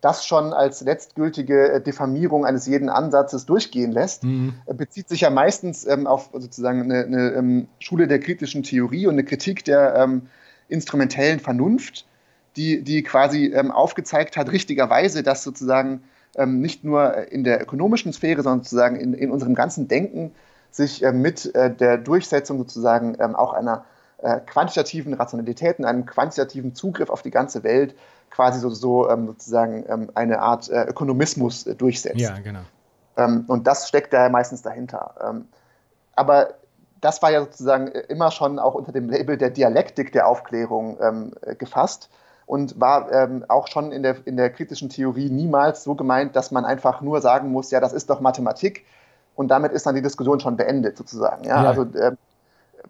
[0.00, 4.54] das schon als letztgültige äh, Diffamierung eines jeden Ansatzes durchgehen lässt, mhm.
[4.66, 9.06] Äh, bezieht sich ja meistens ähm, auf sozusagen eine, eine ähm, Schule der kritischen Theorie
[9.06, 10.28] und eine Kritik der ähm,
[10.68, 12.06] instrumentellen Vernunft,
[12.56, 16.02] die, die quasi ähm, aufgezeigt hat, richtigerweise, dass sozusagen
[16.36, 20.32] ähm, nicht nur in der ökonomischen Sphäre, sondern sozusagen in, in unserem ganzen Denken
[20.70, 23.84] sich äh, mit äh, der Durchsetzung sozusagen ähm, auch einer
[24.18, 27.94] äh, quantitativen Rationalität und einem quantitativen Zugriff auf die ganze Welt
[28.30, 32.20] quasi so, so ähm, sozusagen ähm, eine Art äh, Ökonomismus äh, durchsetzt.
[32.20, 32.60] Ja, genau.
[33.16, 35.14] Ähm, und das steckt da meistens dahinter.
[35.22, 35.48] Ähm,
[36.14, 36.54] aber
[37.00, 40.98] das war ja sozusagen äh, immer schon auch unter dem Label der Dialektik der Aufklärung
[41.00, 42.10] ähm, äh, gefasst
[42.46, 46.50] und war ähm, auch schon in der, in der kritischen Theorie niemals so gemeint, dass
[46.50, 48.86] man einfach nur sagen muss, ja, das ist doch Mathematik
[49.34, 51.44] und damit ist dann die Diskussion schon beendet sozusagen.
[51.44, 51.62] Ja?
[51.62, 51.68] ja.
[51.68, 52.16] Also, äh,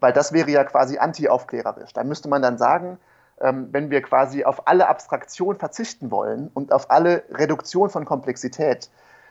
[0.01, 1.93] weil das wäre ja quasi anti-aufklärerisch.
[1.93, 2.99] Da müsste man dann sagen,
[3.41, 8.91] wenn wir quasi auf alle Abstraktion verzichten wollen und auf alle Reduktion von Komplexität,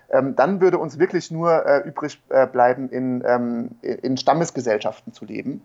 [0.09, 5.25] ähm, dann würde uns wirklich nur äh, übrig äh, bleiben, in, ähm, in Stammesgesellschaften zu
[5.25, 5.61] leben.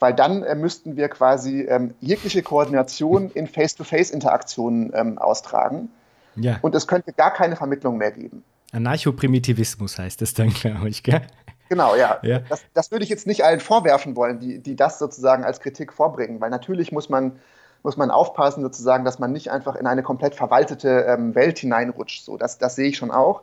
[0.00, 5.90] Weil dann äh, müssten wir quasi ähm, jegliche Koordination in Face-to-Face-Interaktionen ähm, austragen.
[6.34, 6.58] Ja.
[6.62, 8.42] Und es könnte gar keine Vermittlung mehr geben.
[8.72, 11.22] Anarchoprimitivismus heißt es dann, glaube ich, gell?
[11.68, 12.18] Genau, ja.
[12.22, 12.40] ja.
[12.40, 15.92] Das, das, würde ich jetzt nicht allen vorwerfen wollen, die, die das sozusagen als Kritik
[15.92, 17.38] vorbringen, weil natürlich muss man
[17.84, 22.24] muss man aufpassen, sozusagen, dass man nicht einfach in eine komplett verwaltete ähm, Welt hineinrutscht.
[22.24, 23.42] So, das, das sehe ich schon auch.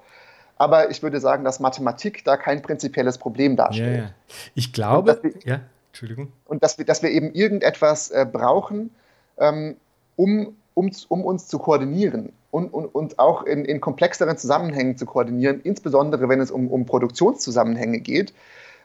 [0.57, 3.97] Aber ich würde sagen, dass Mathematik da kein prinzipielles Problem darstellt.
[3.99, 4.35] Ja.
[4.55, 6.33] Ich glaube, wir, ja, Entschuldigung.
[6.45, 8.89] Und dass wir, dass wir eben irgendetwas äh, brauchen,
[9.37, 9.77] ähm,
[10.15, 15.05] um, um, um uns zu koordinieren und, und, und auch in, in komplexeren Zusammenhängen zu
[15.05, 18.33] koordinieren, insbesondere wenn es um, um Produktionszusammenhänge geht.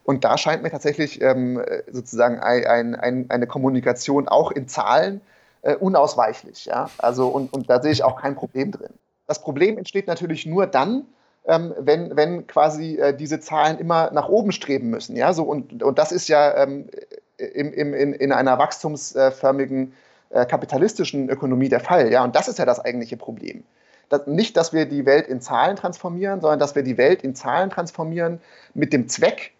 [0.05, 5.23] Und da scheint mir tatsächlich ähm, sozusagen ein, ein, eine Kommunikation auch in Zahlen
[5.67, 6.67] äh, unausweichlich.
[6.67, 6.89] Ja?
[6.99, 8.93] Also, und, und da sehe ich auch kein Problem drin.
[9.27, 11.07] Das Problem entsteht natürlich nur dann,
[11.45, 15.17] ähm, wenn, wenn quasi äh, diese Zahlen immer nach oben streben müssen.
[15.17, 15.33] Ja?
[15.33, 16.89] So, und, und das ist ja ähm,
[17.37, 19.93] im, im, in, in einer wachstumsförmigen
[20.31, 22.13] äh, kapitalistischen Ökonomie der Fall.
[22.13, 22.23] Ja?
[22.23, 23.65] Und das ist ja das eigentliche Problem.
[24.09, 27.35] Das, nicht, dass wir die Welt in Zahlen transformieren, sondern dass wir die Welt in
[27.35, 28.41] Zahlen transformieren
[28.73, 29.53] mit dem Zweck,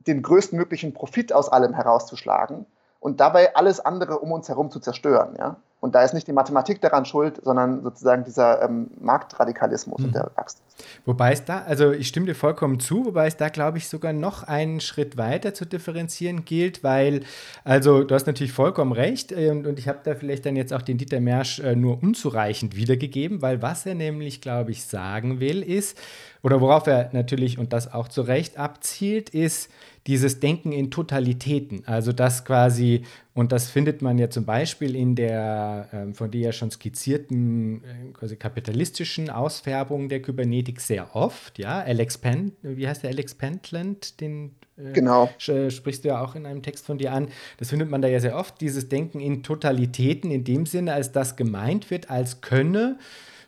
[0.00, 2.66] den größtmöglichen Profit aus allem herauszuschlagen
[3.02, 5.34] und dabei alles andere um uns herum zu zerstören.
[5.36, 5.56] Ja?
[5.82, 10.04] Und da ist nicht die Mathematik daran schuld, sondern sozusagen dieser ähm, Marktradikalismus mhm.
[10.04, 10.64] und der Wachstum.
[11.06, 14.12] Wobei es da, also ich stimme dir vollkommen zu, wobei es da, glaube ich, sogar
[14.12, 17.22] noch einen Schritt weiter zu differenzieren gilt, weil,
[17.64, 20.72] also du hast natürlich vollkommen recht äh, und, und ich habe da vielleicht dann jetzt
[20.72, 25.40] auch den Dieter Mersch äh, nur unzureichend wiedergegeben, weil was er nämlich, glaube ich, sagen
[25.40, 25.98] will, ist,
[26.44, 29.68] oder worauf er natürlich und das auch zu Recht abzielt, ist
[30.06, 31.84] dieses Denken in Totalitäten.
[31.86, 33.04] Also das quasi,
[33.34, 37.82] und das findet man ja zum Beispiel in der äh, von dir ja schon skizzierten
[37.82, 41.58] äh, quasi kapitalistischen Ausfärbung der Kybernetik sehr oft.
[41.58, 45.30] Ja, Alex Penn, wie heißt der Alex Pentland, den äh, genau.
[45.38, 47.28] sprichst du ja auch in einem Text von dir an.
[47.56, 51.12] Das findet man da ja sehr oft, dieses Denken in Totalitäten in dem Sinne, als
[51.12, 52.98] das gemeint wird, als könne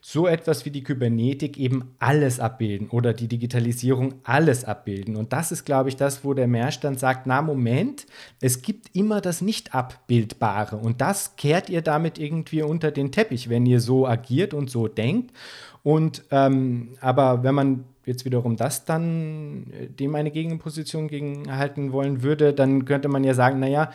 [0.06, 5.16] so etwas wie die Kybernetik eben alles abbilden oder die Digitalisierung alles abbilden.
[5.16, 8.04] Und das ist, glaube ich, das, wo der Mehrstand sagt, na Moment,
[8.42, 13.64] es gibt immer das Nicht-Abbildbare und das kehrt ihr damit irgendwie unter den Teppich, wenn
[13.64, 15.34] ihr so agiert und so denkt.
[15.82, 22.22] Und ähm, aber wenn man jetzt wiederum das dann äh, dem eine Gegenposition gegenhalten wollen
[22.22, 23.90] würde, dann könnte man ja sagen, naja,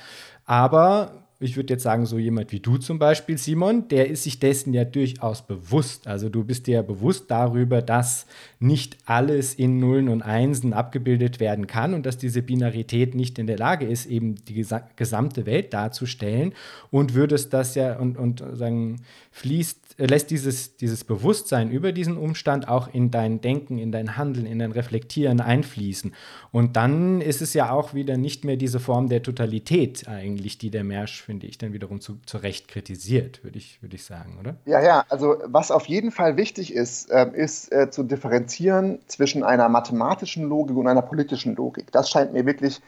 [0.46, 4.40] aber ich würde jetzt sagen, so jemand wie du zum Beispiel, Simon, der ist sich
[4.40, 6.06] dessen ja durchaus bewusst.
[6.06, 8.26] Also du bist dir ja bewusst darüber, dass
[8.60, 13.48] nicht alles in Nullen und Einsen abgebildet werden kann und dass diese Binarität nicht in
[13.48, 14.66] der Lage ist, eben die
[14.98, 16.54] gesamte Welt darzustellen
[16.92, 18.98] und würdest das ja und, und sagen,
[19.32, 24.46] fließt lässt dieses, dieses Bewusstsein über diesen Umstand auch in dein Denken, in dein Handeln,
[24.46, 26.14] in dein Reflektieren einfließen.
[26.52, 30.70] Und dann ist es ja auch wieder nicht mehr diese Form der Totalität eigentlich, die
[30.70, 34.38] der Mersch, finde ich, dann wiederum zu, zu Recht kritisiert, würde ich, würd ich sagen,
[34.40, 34.56] oder?
[34.66, 39.44] Ja, ja, also was auf jeden Fall wichtig ist, äh, ist äh, zu differenzieren zwischen
[39.44, 41.92] einer mathematischen Logik und einer politischen Logik.
[41.92, 42.82] Das scheint mir wirklich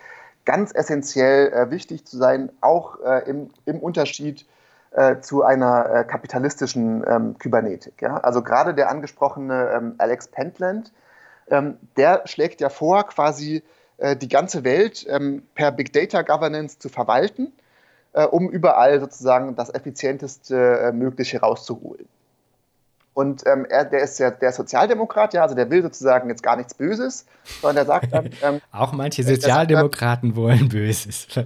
[0.44, 4.48] ganz essentiell äh, wichtig zu sein, auch äh, im, im Unterschied
[4.90, 8.02] äh, zu einer äh, kapitalistischen ähm, Kybernetik.
[8.02, 8.18] Ja?
[8.18, 10.92] Also gerade der angesprochene ähm, Alex Pentland,
[11.52, 13.62] ähm, der schlägt ja vor, quasi
[14.20, 17.54] die ganze Welt ähm, per Big Data Governance zu verwalten,
[18.14, 22.08] äh, um überall sozusagen das effizienteste äh, Mögliche rauszuholen.
[23.14, 26.56] Und ähm, er, der ist ja der Sozialdemokrat, ja, also der will sozusagen jetzt gar
[26.56, 27.26] nichts Böses,
[27.62, 28.30] sondern der sagt dann.
[28.42, 31.28] Ähm, Auch manche Sozialdemokraten wollen Böses.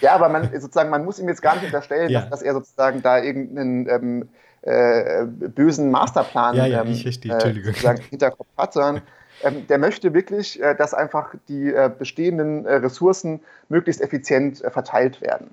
[0.00, 2.22] Ja, aber man sozusagen, man muss ihm jetzt gar nicht unterstellen, ja.
[2.22, 4.28] dass, dass, er sozusagen da irgendeinen ähm,
[4.62, 9.02] äh, bösen Masterplan ja, ja, ähm, verstehe, äh, sozusagen im Hinterkopf hat, sondern
[9.42, 14.70] ähm, der möchte wirklich, äh, dass einfach die äh, bestehenden äh, Ressourcen möglichst effizient äh,
[14.70, 15.50] verteilt werden.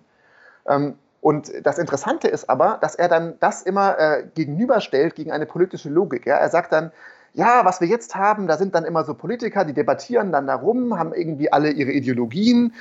[0.68, 5.90] Ähm, und das Interessante ist aber, dass er dann das immer gegenüberstellt gegen eine politische
[5.90, 6.26] Logik.
[6.26, 6.38] Ja?
[6.38, 6.94] Er sagt dann,
[7.34, 10.98] ja, was wir jetzt haben, da sind dann immer so Politiker, die debattieren dann darum,
[10.98, 12.74] haben irgendwie alle ihre Ideologien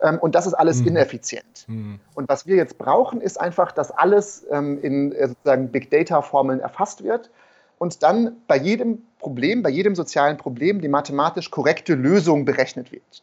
[0.00, 0.88] ähm, und das ist alles mhm.
[0.88, 1.64] ineffizient.
[1.68, 2.00] Mhm.
[2.14, 6.60] Und was wir jetzt brauchen, ist einfach, dass alles ähm, in äh, sozusagen Big Data-Formeln
[6.60, 7.30] erfasst wird
[7.78, 13.22] und dann bei jedem Problem, bei jedem sozialen Problem die mathematisch korrekte Lösung berechnet wird.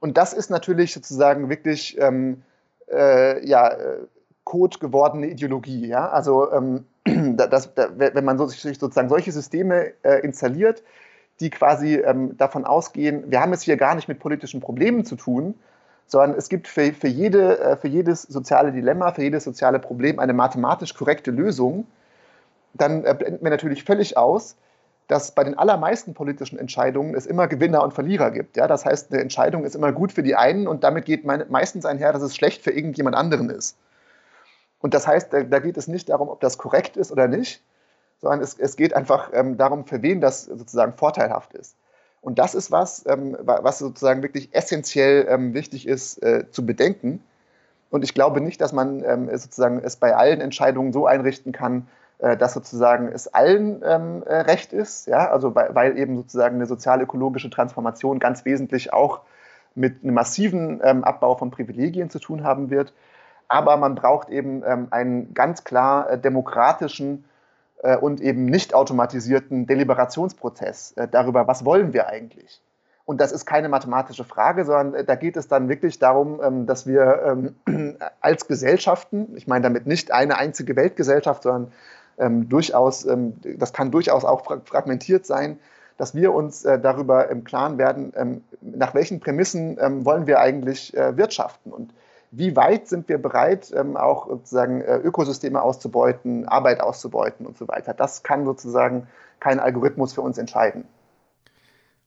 [0.00, 2.42] Und das ist natürlich sozusagen wirklich ähm,
[2.90, 3.98] äh, ja, äh,
[4.44, 5.86] Code gewordene Ideologie.
[5.86, 6.08] Ja?
[6.10, 6.86] Also ähm,
[7.36, 10.82] das, das, wenn man sich sozusagen solche Systeme äh, installiert,
[11.40, 15.16] die quasi ähm, davon ausgehen, wir haben es hier gar nicht mit politischen Problemen zu
[15.16, 15.54] tun,
[16.06, 20.18] sondern es gibt für, für, jede, äh, für jedes soziale Dilemma, für jedes soziale Problem
[20.18, 21.86] eine mathematisch korrekte Lösung,
[22.74, 24.56] dann äh, blenden wir natürlich völlig aus,
[25.08, 28.56] dass bei den allermeisten politischen Entscheidungen es immer Gewinner und Verlierer gibt.
[28.56, 28.66] Ja?
[28.66, 32.12] Das heißt, eine Entscheidung ist immer gut für die einen und damit geht meistens einher,
[32.12, 33.76] dass es schlecht für irgendjemand anderen ist.
[34.80, 37.62] Und das heißt, da, geht es nicht darum, ob das korrekt ist oder nicht,
[38.20, 41.76] sondern es, es geht einfach ähm, darum, für wen das sozusagen vorteilhaft ist.
[42.20, 47.22] Und das ist was, ähm, was sozusagen wirklich essentiell ähm, wichtig ist äh, zu bedenken.
[47.90, 51.88] Und ich glaube nicht, dass man ähm, sozusagen es bei allen Entscheidungen so einrichten kann,
[52.22, 56.54] äh, dass sozusagen es allen ähm, äh, recht ist, ja, also weil, weil eben sozusagen
[56.54, 59.20] eine sozial-ökologische Transformation ganz wesentlich auch
[59.74, 62.94] mit einem massiven ähm, Abbau von Privilegien zu tun haben wird.
[63.48, 67.24] Aber man braucht eben einen ganz klar äh, demokratischen
[67.82, 72.62] äh, und eben nicht automatisierten Deliberationsprozess äh, darüber, was wollen wir eigentlich.
[73.04, 76.66] Und das ist keine mathematische Frage, sondern äh, da geht es dann wirklich darum, ähm,
[76.66, 81.72] dass wir ähm, als Gesellschaften, ich meine damit nicht eine einzige Weltgesellschaft, sondern
[82.18, 83.06] ähm, durchaus,
[83.42, 85.58] das kann durchaus auch fragmentiert sein,
[85.98, 91.70] dass wir uns darüber im Klaren werden, nach welchen Prämissen wollen wir eigentlich wirtschaften.
[91.70, 91.92] Und
[92.32, 97.68] wie weit sind wir bereit, ähm, auch sozusagen äh, Ökosysteme auszubeuten, Arbeit auszubeuten und so
[97.68, 97.92] weiter.
[97.92, 99.06] Das kann sozusagen
[99.38, 100.84] kein Algorithmus für uns entscheiden.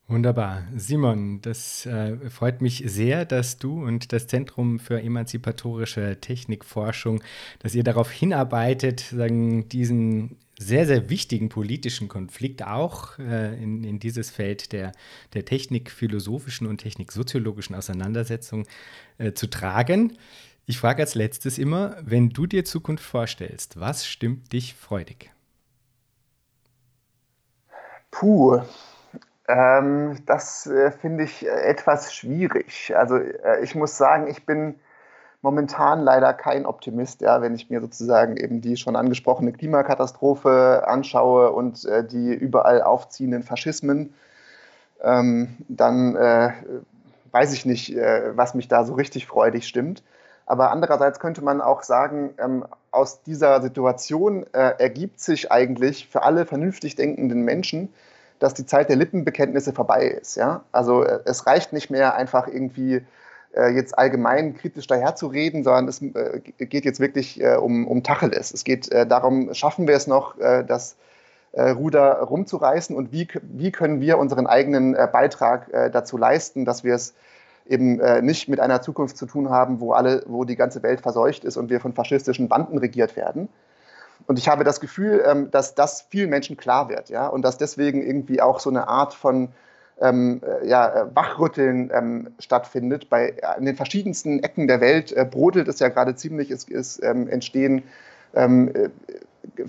[0.07, 0.67] Wunderbar.
[0.75, 7.23] Simon, das äh, freut mich sehr, dass du und das Zentrum für emanzipatorische Technikforschung,
[7.57, 13.97] dass ihr darauf hinarbeitet, sagen, diesen sehr, sehr wichtigen politischen Konflikt auch äh, in, in
[13.97, 14.91] dieses Feld der,
[15.33, 18.67] der technikphilosophischen und techniksoziologischen Auseinandersetzung
[19.17, 20.19] äh, zu tragen.
[20.67, 25.31] Ich frage als letztes immer, wenn du dir Zukunft vorstellst, was stimmt dich freudig?
[28.11, 28.61] Puh,
[29.47, 32.93] ähm, das äh, finde ich äh, etwas schwierig.
[32.95, 34.79] Also äh, ich muss sagen, ich bin
[35.41, 41.51] momentan leider kein Optimist, ja, wenn ich mir sozusagen eben die schon angesprochene Klimakatastrophe anschaue
[41.51, 44.15] und äh, die überall aufziehenden Faschismen,
[45.03, 46.51] ähm, dann äh,
[47.31, 50.01] weiß ich nicht, äh, was mich da so richtig freudig stimmt.
[50.47, 56.45] Aber andererseits könnte man auch sagen, ähm, aus dieser Situation ergibt sich eigentlich für alle
[56.45, 57.89] vernünftig denkenden Menschen,
[58.39, 60.35] dass die Zeit der Lippenbekenntnisse vorbei ist.
[60.35, 60.63] Ja?
[60.71, 63.01] Also äh, es reicht nicht mehr einfach irgendwie
[63.55, 68.53] äh, jetzt allgemein kritisch daherzureden, sondern es äh, geht jetzt wirklich äh, um, um Tacheles.
[68.53, 70.95] Es geht äh, darum, schaffen wir es noch, äh, das
[71.57, 77.13] Ruder rumzureißen und wie, wie können wir unseren eigenen Beitrag dazu leisten, dass wir es
[77.65, 81.45] eben nicht mit einer Zukunft zu tun haben, wo, alle, wo die ganze Welt verseucht
[81.45, 83.47] ist und wir von faschistischen Banden regiert werden.
[84.27, 87.57] Und ich habe das Gefühl, ähm, dass das vielen Menschen klar wird, ja, und dass
[87.57, 89.49] deswegen irgendwie auch so eine Art von
[90.01, 93.09] ähm, äh, ja, äh, Wachrütteln ähm, stattfindet.
[93.09, 96.67] Bei äh, in den verschiedensten Ecken der Welt äh, brodelt es ja gerade ziemlich, es,
[96.69, 97.83] es ähm, entstehen
[98.33, 98.89] ähm, äh,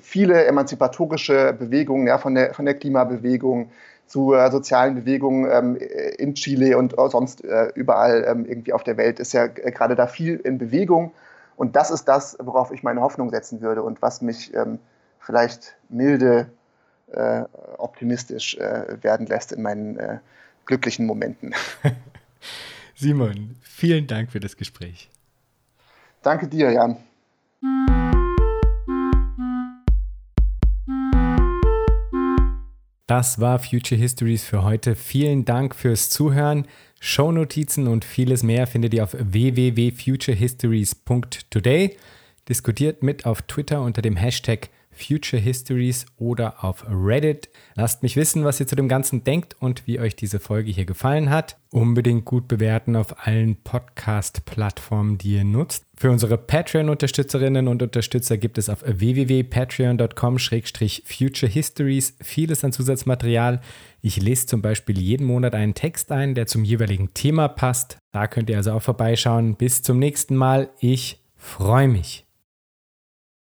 [0.00, 3.70] viele emanzipatorische Bewegungen, ja, von der, von der Klimabewegung
[4.06, 5.76] zur sozialen Bewegung ähm,
[6.18, 10.06] in Chile und sonst äh, überall ähm, irgendwie auf der Welt ist ja gerade da
[10.06, 11.12] viel in Bewegung.
[11.56, 14.78] Und das ist das, worauf ich meine Hoffnung setzen würde und was mich ähm,
[15.18, 16.50] vielleicht milde
[17.12, 17.44] äh,
[17.78, 20.18] optimistisch äh, werden lässt in meinen äh,
[20.66, 21.54] glücklichen Momenten.
[22.94, 25.10] Simon, vielen Dank für das Gespräch.
[26.22, 26.96] Danke dir, Jan.
[33.06, 34.96] Das war Future Histories für heute.
[34.96, 36.66] Vielen Dank fürs Zuhören.
[37.06, 41.96] Shownotizen und vieles mehr findet ihr auf www.futurehistories.today.
[42.48, 47.48] Diskutiert mit auf Twitter unter dem Hashtag Future Histories oder auf Reddit.
[47.74, 50.86] Lasst mich wissen, was ihr zu dem Ganzen denkt und wie euch diese Folge hier
[50.86, 51.58] gefallen hat.
[51.70, 55.84] Unbedingt gut bewerten auf allen Podcast-Plattformen, die ihr nutzt.
[55.96, 63.60] Für unsere Patreon-Unterstützerinnen und Unterstützer gibt es auf www.patreon.com-future histories vieles an Zusatzmaterial.
[64.06, 67.98] Ich lese zum Beispiel jeden Monat einen Text ein, der zum jeweiligen Thema passt.
[68.12, 69.56] Da könnt ihr also auch vorbeischauen.
[69.56, 70.70] Bis zum nächsten Mal.
[70.78, 72.25] Ich freue mich.